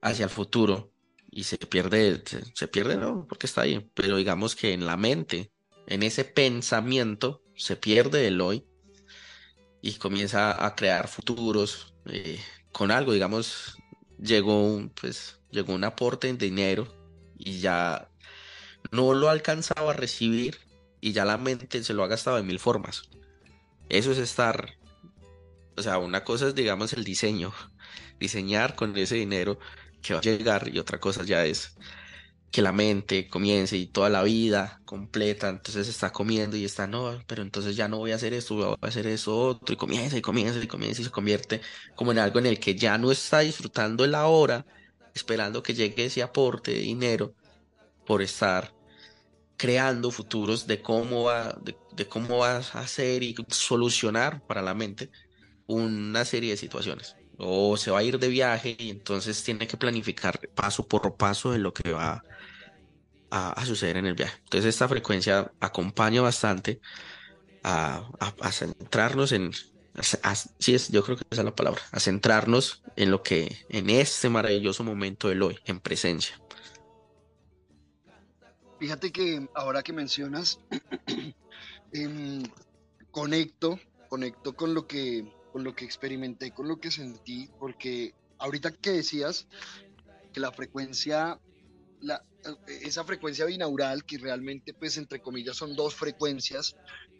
hacia 0.00 0.24
el 0.24 0.30
futuro 0.30 0.92
y 1.30 1.44
se 1.44 1.56
pierde, 1.58 2.22
se, 2.54 2.68
pierde, 2.68 2.96
no, 2.96 3.26
porque 3.26 3.46
está 3.46 3.62
ahí, 3.62 3.90
pero 3.94 4.16
digamos 4.16 4.54
que 4.54 4.72
en 4.72 4.86
la 4.86 4.96
mente, 4.96 5.50
en 5.86 6.02
ese 6.02 6.24
pensamiento, 6.24 7.42
se 7.56 7.74
pierde 7.76 8.28
el 8.28 8.40
hoy 8.40 8.64
y 9.80 9.94
comienza 9.94 10.64
a 10.64 10.76
crear 10.76 11.08
futuros 11.08 11.94
eh, 12.06 12.38
con 12.70 12.90
algo, 12.90 13.12
digamos, 13.12 13.76
llegó 14.18 14.62
un, 14.62 14.90
pues, 14.90 15.40
llegó 15.50 15.74
un 15.74 15.84
aporte 15.84 16.28
en 16.28 16.38
dinero 16.38 16.86
y 17.36 17.58
ya 17.58 18.08
no 18.90 19.14
lo 19.14 19.28
alcanzaba 19.28 19.92
a 19.92 19.94
recibir 19.94 20.58
y 21.00 21.12
ya 21.12 21.24
la 21.24 21.38
mente 21.38 21.82
se 21.82 21.94
lo 21.94 22.04
ha 22.04 22.08
gastado 22.08 22.36
de 22.36 22.42
mil 22.42 22.58
formas. 22.58 23.02
Eso 23.88 24.12
es 24.12 24.18
estar 24.18 24.74
o 25.76 25.82
sea, 25.82 25.98
una 25.98 26.24
cosa 26.24 26.48
es, 26.48 26.54
digamos, 26.54 26.92
el 26.92 27.04
diseño, 27.04 27.52
diseñar 28.20 28.74
con 28.74 28.96
ese 28.96 29.16
dinero 29.16 29.58
que 30.02 30.14
va 30.14 30.20
a 30.20 30.22
llegar 30.22 30.68
y 30.72 30.78
otra 30.78 31.00
cosa 31.00 31.24
ya 31.24 31.44
es 31.44 31.76
que 32.50 32.62
la 32.62 32.72
mente 32.72 33.28
comience 33.28 33.76
y 33.76 33.86
toda 33.86 34.08
la 34.10 34.22
vida 34.22 34.80
completa, 34.84 35.48
entonces 35.48 35.88
está 35.88 36.12
comiendo 36.12 36.56
y 36.56 36.64
está, 36.64 36.86
no, 36.86 37.20
pero 37.26 37.42
entonces 37.42 37.74
ya 37.74 37.88
no 37.88 37.98
voy 37.98 38.12
a 38.12 38.14
hacer 38.14 38.32
esto, 38.32 38.54
voy 38.54 38.76
a 38.80 38.86
hacer 38.86 39.08
eso 39.08 39.36
otro, 39.36 39.74
y 39.74 39.76
comienza 39.76 40.16
y 40.16 40.22
comienza 40.22 40.60
y 40.62 40.68
comienza 40.68 41.02
y 41.02 41.04
se 41.04 41.10
convierte 41.10 41.60
como 41.96 42.12
en 42.12 42.18
algo 42.20 42.38
en 42.38 42.46
el 42.46 42.60
que 42.60 42.76
ya 42.76 42.96
no 42.96 43.10
está 43.10 43.40
disfrutando 43.40 44.04
el 44.04 44.14
ahora, 44.14 44.66
esperando 45.14 45.64
que 45.64 45.74
llegue 45.74 46.04
ese 46.04 46.22
aporte 46.22 46.72
de 46.72 46.80
dinero 46.80 47.34
por 48.06 48.22
estar 48.22 48.72
creando 49.56 50.10
futuros 50.10 50.66
de 50.66 50.82
cómo 50.82 51.24
va, 51.24 51.56
de, 51.62 51.76
de 51.92 52.06
cómo 52.06 52.38
vas 52.38 52.74
a 52.74 52.80
hacer 52.80 53.22
y 53.22 53.34
solucionar 53.48 54.44
para 54.46 54.62
la 54.62 54.74
mente 54.74 55.10
una 55.66 56.24
serie 56.24 56.50
de 56.50 56.56
situaciones. 56.56 57.16
O 57.36 57.76
se 57.76 57.90
va 57.90 57.98
a 57.98 58.02
ir 58.02 58.18
de 58.18 58.28
viaje 58.28 58.76
y 58.78 58.90
entonces 58.90 59.42
tiene 59.42 59.66
que 59.66 59.76
planificar 59.76 60.38
paso 60.54 60.86
por 60.86 61.16
paso 61.16 61.50
de 61.50 61.58
lo 61.58 61.72
que 61.72 61.92
va 61.92 62.22
a, 63.30 63.66
suceder 63.66 63.96
en 63.96 64.06
el 64.06 64.14
viaje. 64.14 64.38
Entonces 64.44 64.68
esta 64.68 64.88
frecuencia 64.88 65.50
acompaña 65.60 66.22
bastante 66.22 66.80
a, 67.64 68.06
centrarnos 68.52 69.32
en, 69.32 69.52
sí 70.58 70.74
es, 70.74 70.88
yo 70.90 71.02
creo 71.02 71.16
que 71.16 71.24
esa 71.30 71.42
es 71.42 71.44
la 71.44 71.54
palabra, 71.54 71.82
a 71.90 71.98
centrarnos 71.98 72.82
en 72.96 73.10
lo 73.10 73.22
que, 73.22 73.64
en 73.68 73.90
este 73.90 74.28
maravilloso 74.28 74.84
momento 74.84 75.28
del 75.28 75.42
hoy, 75.42 75.58
en 75.64 75.80
presencia. 75.80 76.40
Fíjate 78.84 79.12
que 79.12 79.48
ahora 79.54 79.82
que 79.82 79.94
mencionas, 79.94 80.60
em, 81.94 82.42
conecto, 83.10 83.80
conecto 84.10 84.54
con 84.54 84.74
lo 84.74 84.86
que 84.86 85.24
con 85.52 85.64
lo 85.64 85.74
que 85.74 85.86
experimenté, 85.86 86.50
con 86.50 86.68
lo 86.68 86.78
que 86.78 86.90
sentí, 86.90 87.48
porque 87.58 88.12
ahorita 88.36 88.72
que 88.72 88.90
decías 88.90 89.46
que 90.34 90.40
la 90.40 90.52
frecuencia, 90.52 91.40
la, 92.02 92.22
esa 92.82 93.04
frecuencia 93.04 93.46
binaural, 93.46 94.04
que 94.04 94.18
realmente, 94.18 94.74
pues, 94.74 94.98
entre 94.98 95.22
comillas, 95.22 95.56
son 95.56 95.74
dos 95.74 95.94
frecuencias 95.94 96.76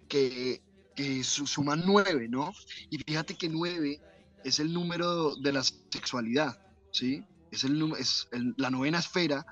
que, 0.06 0.60
que 0.94 1.24
suman 1.24 1.82
nueve, 1.86 2.28
¿no? 2.28 2.52
Y 2.90 2.98
fíjate 2.98 3.36
que 3.36 3.48
nueve 3.48 4.02
es 4.44 4.58
el 4.58 4.70
número 4.70 5.34
de 5.36 5.52
la 5.52 5.62
sexualidad, 5.62 6.60
¿sí? 6.92 7.24
Es, 7.50 7.64
el, 7.64 7.90
es 7.98 8.28
la 8.58 8.68
novena 8.68 8.98
esfera, 8.98 9.46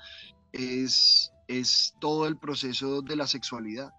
es, 0.52 1.32
es 1.59 1.94
todo 2.00 2.26
el 2.26 2.38
proceso 2.38 3.03
de 3.03 3.16
la 3.16 3.26
sexualidad. 3.26 3.92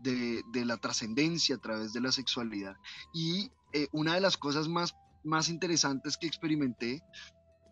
De, 0.00 0.42
de, 0.52 0.66
la 0.66 0.76
trascendencia 0.76 1.56
a 1.56 1.58
través 1.58 1.94
de 1.94 2.00
la 2.02 2.12
sexualidad. 2.12 2.76
Y 3.14 3.50
eh, 3.72 3.88
una 3.92 4.12
de 4.12 4.20
las 4.20 4.36
cosas 4.36 4.68
más, 4.68 4.94
más 5.22 5.48
interesantes 5.48 6.18
que 6.18 6.26
experimenté 6.26 7.02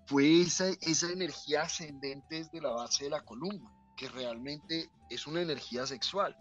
fue 0.07 0.41
esa, 0.41 0.69
esa 0.81 1.11
energía 1.11 1.63
ascendente 1.63 2.37
desde 2.37 2.61
la 2.61 2.71
base 2.71 3.05
de 3.05 3.11
la 3.11 3.21
columna, 3.21 3.71
que 3.97 4.09
realmente 4.09 4.91
es 5.11 5.27
una 5.27 5.43
energía 5.43 5.87
sexual, 5.87 6.37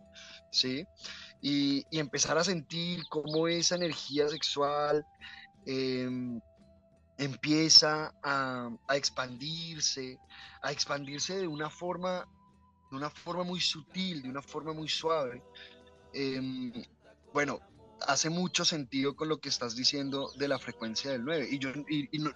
¿sí? 0.52 0.86
Y, 1.42 1.86
empezar 1.92 2.38
a 2.38 2.44
sentir 2.44 3.04
cómo 3.10 3.48
esa 3.48 3.76
energía 3.76 4.28
sexual 4.30 5.06
em, 5.66 6.40
empieza 7.18 8.14
a, 8.24 8.70
expandirse, 8.90 10.18
a 10.64 10.72
expandirse 10.72 11.38
de 11.38 11.48
una 11.48 11.70
forma, 11.70 12.28
de 12.92 12.98
una 12.98 13.10
forma 13.10 13.44
muy 13.44 13.62
sutil, 13.62 14.22
de 14.22 14.30
una 14.30 14.42
forma 14.42 14.74
muy 14.74 14.90
suave. 14.90 15.42
Em, 16.14 16.74
bueno, 17.34 17.60
hace 18.02 18.30
mucho 18.30 18.66
sentido 18.66 19.16
con 19.16 19.30
lo 19.30 19.40
que 19.40 19.50
estás 19.50 19.76
diciendo 19.76 20.30
de 20.38 20.50
la 20.50 20.60
frecuencia 20.60 21.12
del 21.12 21.24
9. 21.24 21.48
Y 21.52 21.58
yo 21.58 21.70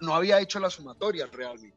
no, 0.00 0.14
había 0.14 0.40
hecho 0.40 0.58
la 0.58 0.70
sumatoria 0.70 1.26
realmente. 1.26 1.76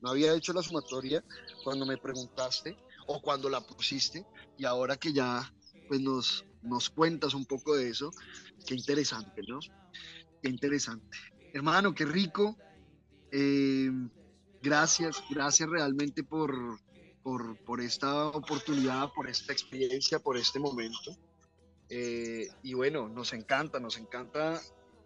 No 0.00 0.10
había 0.10 0.32
hecho 0.34 0.52
la 0.52 0.62
sumatoria 0.62 1.22
cuando 1.64 1.84
me 1.84 1.98
preguntaste 1.98 2.76
o 3.06 3.20
cuando 3.20 3.50
la 3.50 3.60
pusiste. 3.60 4.24
Y 4.56 4.64
ahora 4.64 4.96
que 4.96 5.12
ya 5.12 5.52
pues 5.86 6.00
nos, 6.00 6.46
nos 6.62 6.88
cuentas 6.88 7.34
un 7.34 7.44
poco 7.44 7.76
de 7.76 7.90
eso, 7.90 8.10
qué 8.66 8.74
interesante, 8.74 9.42
¿no? 9.46 9.58
Qué 10.42 10.48
interesante. 10.48 11.18
Hermano, 11.52 11.94
qué 11.94 12.06
rico. 12.06 12.56
Eh, 13.32 13.90
gracias, 14.62 15.22
gracias 15.28 15.68
realmente 15.68 16.24
por, 16.24 16.78
por, 17.28 17.58
por, 17.58 17.82
esta 17.82 18.28
oportunidad, 18.28 19.12
por 19.12 19.28
esta 19.28 19.52
experiencia, 19.52 20.18
por 20.18 20.38
este 20.38 20.58
momento. 20.58 21.14
Eh, 21.90 22.48
y 22.62 22.72
bueno, 22.72 23.06
nos 23.06 23.34
encanta, 23.34 23.78
nos 23.78 23.98
encanta 23.98 24.58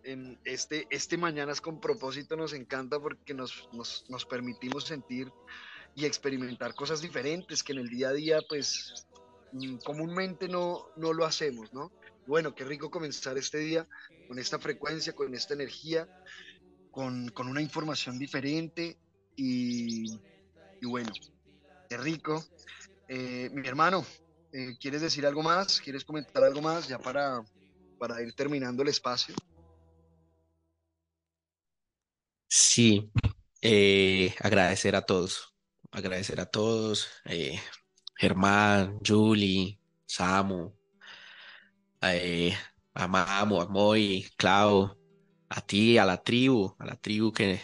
en 0.04 0.38
este, 0.44 0.86
este 0.90 1.16
Mañanas 1.16 1.60
con 1.60 1.80
propósito, 1.80 2.36
nos 2.36 2.52
encanta 2.52 3.00
porque 3.00 3.34
nos, 3.34 3.68
nos, 3.72 4.04
nos 4.08 4.24
permitimos 4.24 4.84
sentir 4.84 5.32
y 5.96 6.04
experimentar 6.04 6.76
cosas 6.76 7.02
diferentes 7.02 7.64
que 7.64 7.72
en 7.72 7.78
el 7.78 7.88
día 7.88 8.10
a 8.10 8.12
día 8.12 8.38
pues 8.48 9.08
mm, 9.50 9.78
comúnmente 9.78 10.46
no, 10.46 10.90
no 10.96 11.12
lo 11.12 11.24
hacemos, 11.24 11.74
¿no? 11.74 11.90
Bueno, 12.28 12.54
qué 12.54 12.62
rico 12.62 12.88
comenzar 12.88 13.36
este 13.36 13.58
día 13.58 13.88
con 14.28 14.38
esta 14.38 14.60
frecuencia, 14.60 15.12
con 15.12 15.34
esta 15.34 15.54
energía, 15.54 16.08
con, 16.92 17.30
con 17.30 17.48
una 17.48 17.60
información 17.60 18.16
diferente 18.16 18.96
y, 19.34 20.20
y, 20.80 20.86
bueno, 20.86 21.10
qué 21.92 21.98
rico. 21.98 22.42
Eh, 23.06 23.50
mi 23.52 23.68
hermano, 23.68 24.02
eh, 24.50 24.78
¿quieres 24.80 25.02
decir 25.02 25.26
algo 25.26 25.42
más? 25.42 25.78
¿Quieres 25.78 26.04
comentar 26.04 26.42
algo 26.42 26.62
más 26.62 26.88
ya 26.88 26.98
para, 26.98 27.44
para 27.98 28.22
ir 28.22 28.32
terminando 28.34 28.82
el 28.82 28.88
espacio? 28.88 29.34
Sí, 32.48 33.10
eh, 33.60 34.34
agradecer 34.40 34.96
a 34.96 35.02
todos, 35.02 35.54
agradecer 35.90 36.40
a 36.40 36.46
todos, 36.46 37.08
Germán, 38.16 38.98
Julie, 39.06 39.78
Samu, 40.06 40.74
a 42.00 43.06
Mamu, 43.06 43.60
a 43.60 43.66
Moy, 43.66 44.26
Clau, 44.38 44.96
a 45.50 45.60
ti, 45.60 45.98
a 45.98 46.06
la 46.06 46.16
tribu, 46.16 46.74
a 46.78 46.86
la 46.86 46.96
tribu 46.96 47.32
que, 47.32 47.60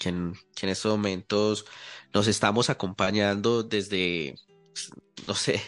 que, 0.00 0.08
en, 0.08 0.34
estos 0.62 0.90
momentos 0.90 1.66
nos 2.12 2.26
estamos 2.26 2.70
acompañando 2.70 3.62
desde, 3.62 4.36
no 5.26 5.34
sé, 5.34 5.60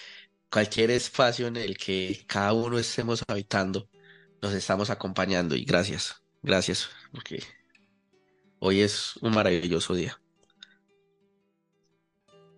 cualquier 0.50 0.90
espacio 0.90 1.46
en 1.46 1.56
el 1.56 1.76
que 1.76 2.24
cada 2.26 2.52
uno 2.52 2.78
estemos 2.78 3.24
habitando, 3.28 3.88
nos 4.40 4.52
estamos 4.52 4.90
acompañando 4.90 5.54
y 5.56 5.64
gracias, 5.64 6.22
gracias, 6.42 6.88
porque 7.12 7.42
hoy 8.60 8.80
es 8.80 9.16
un 9.16 9.34
maravilloso 9.34 9.94
día. 9.94 10.20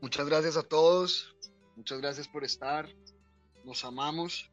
Muchas 0.01 0.26
gracias 0.26 0.57
a 0.57 0.62
todos, 0.62 1.36
muchas 1.76 2.01
gracias 2.01 2.28
por 2.28 2.45
estar, 2.45 2.88
nos 3.64 3.84
amamos 3.84 4.49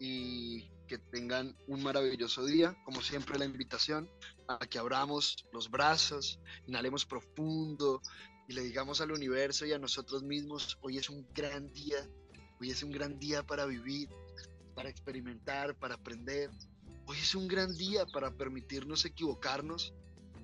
y 0.00 0.68
que 0.88 0.98
tengan 0.98 1.56
un 1.68 1.82
maravilloso 1.84 2.44
día. 2.44 2.76
Como 2.84 3.00
siempre, 3.00 3.38
la 3.38 3.44
invitación 3.44 4.10
que 4.58 4.78
abramos 4.78 5.46
los 5.52 5.70
brazos, 5.70 6.40
inhalemos 6.66 7.04
profundo 7.04 8.00
y 8.48 8.52
le 8.52 8.62
digamos 8.62 9.00
al 9.00 9.12
universo 9.12 9.66
y 9.66 9.72
a 9.72 9.78
nosotros 9.78 10.22
mismos, 10.22 10.78
hoy 10.80 10.98
es 10.98 11.08
un 11.08 11.26
gran 11.34 11.72
día, 11.72 12.08
hoy 12.60 12.70
es 12.70 12.82
un 12.82 12.90
gran 12.90 13.18
día 13.18 13.44
para 13.44 13.66
vivir, 13.66 14.08
para 14.74 14.88
experimentar, 14.88 15.74
para 15.76 15.94
aprender. 15.94 16.50
Hoy 17.06 17.16
es 17.18 17.34
un 17.34 17.48
gran 17.48 17.76
día 17.76 18.06
para 18.06 18.32
permitirnos 18.32 19.04
equivocarnos 19.04 19.94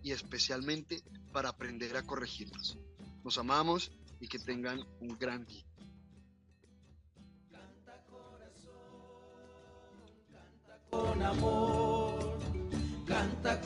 y 0.02 0.12
especialmente 0.12 1.02
para 1.32 1.50
aprender 1.50 1.96
a 1.96 2.02
corregirnos. 2.02 2.78
Nos 3.24 3.38
amamos 3.38 3.92
y 4.20 4.28
que 4.28 4.38
tengan 4.38 4.86
un 5.00 5.18
gran 5.18 5.44
día. 5.44 5.66
con 10.96 11.22
amor, 11.22 12.38
canta 13.06 13.60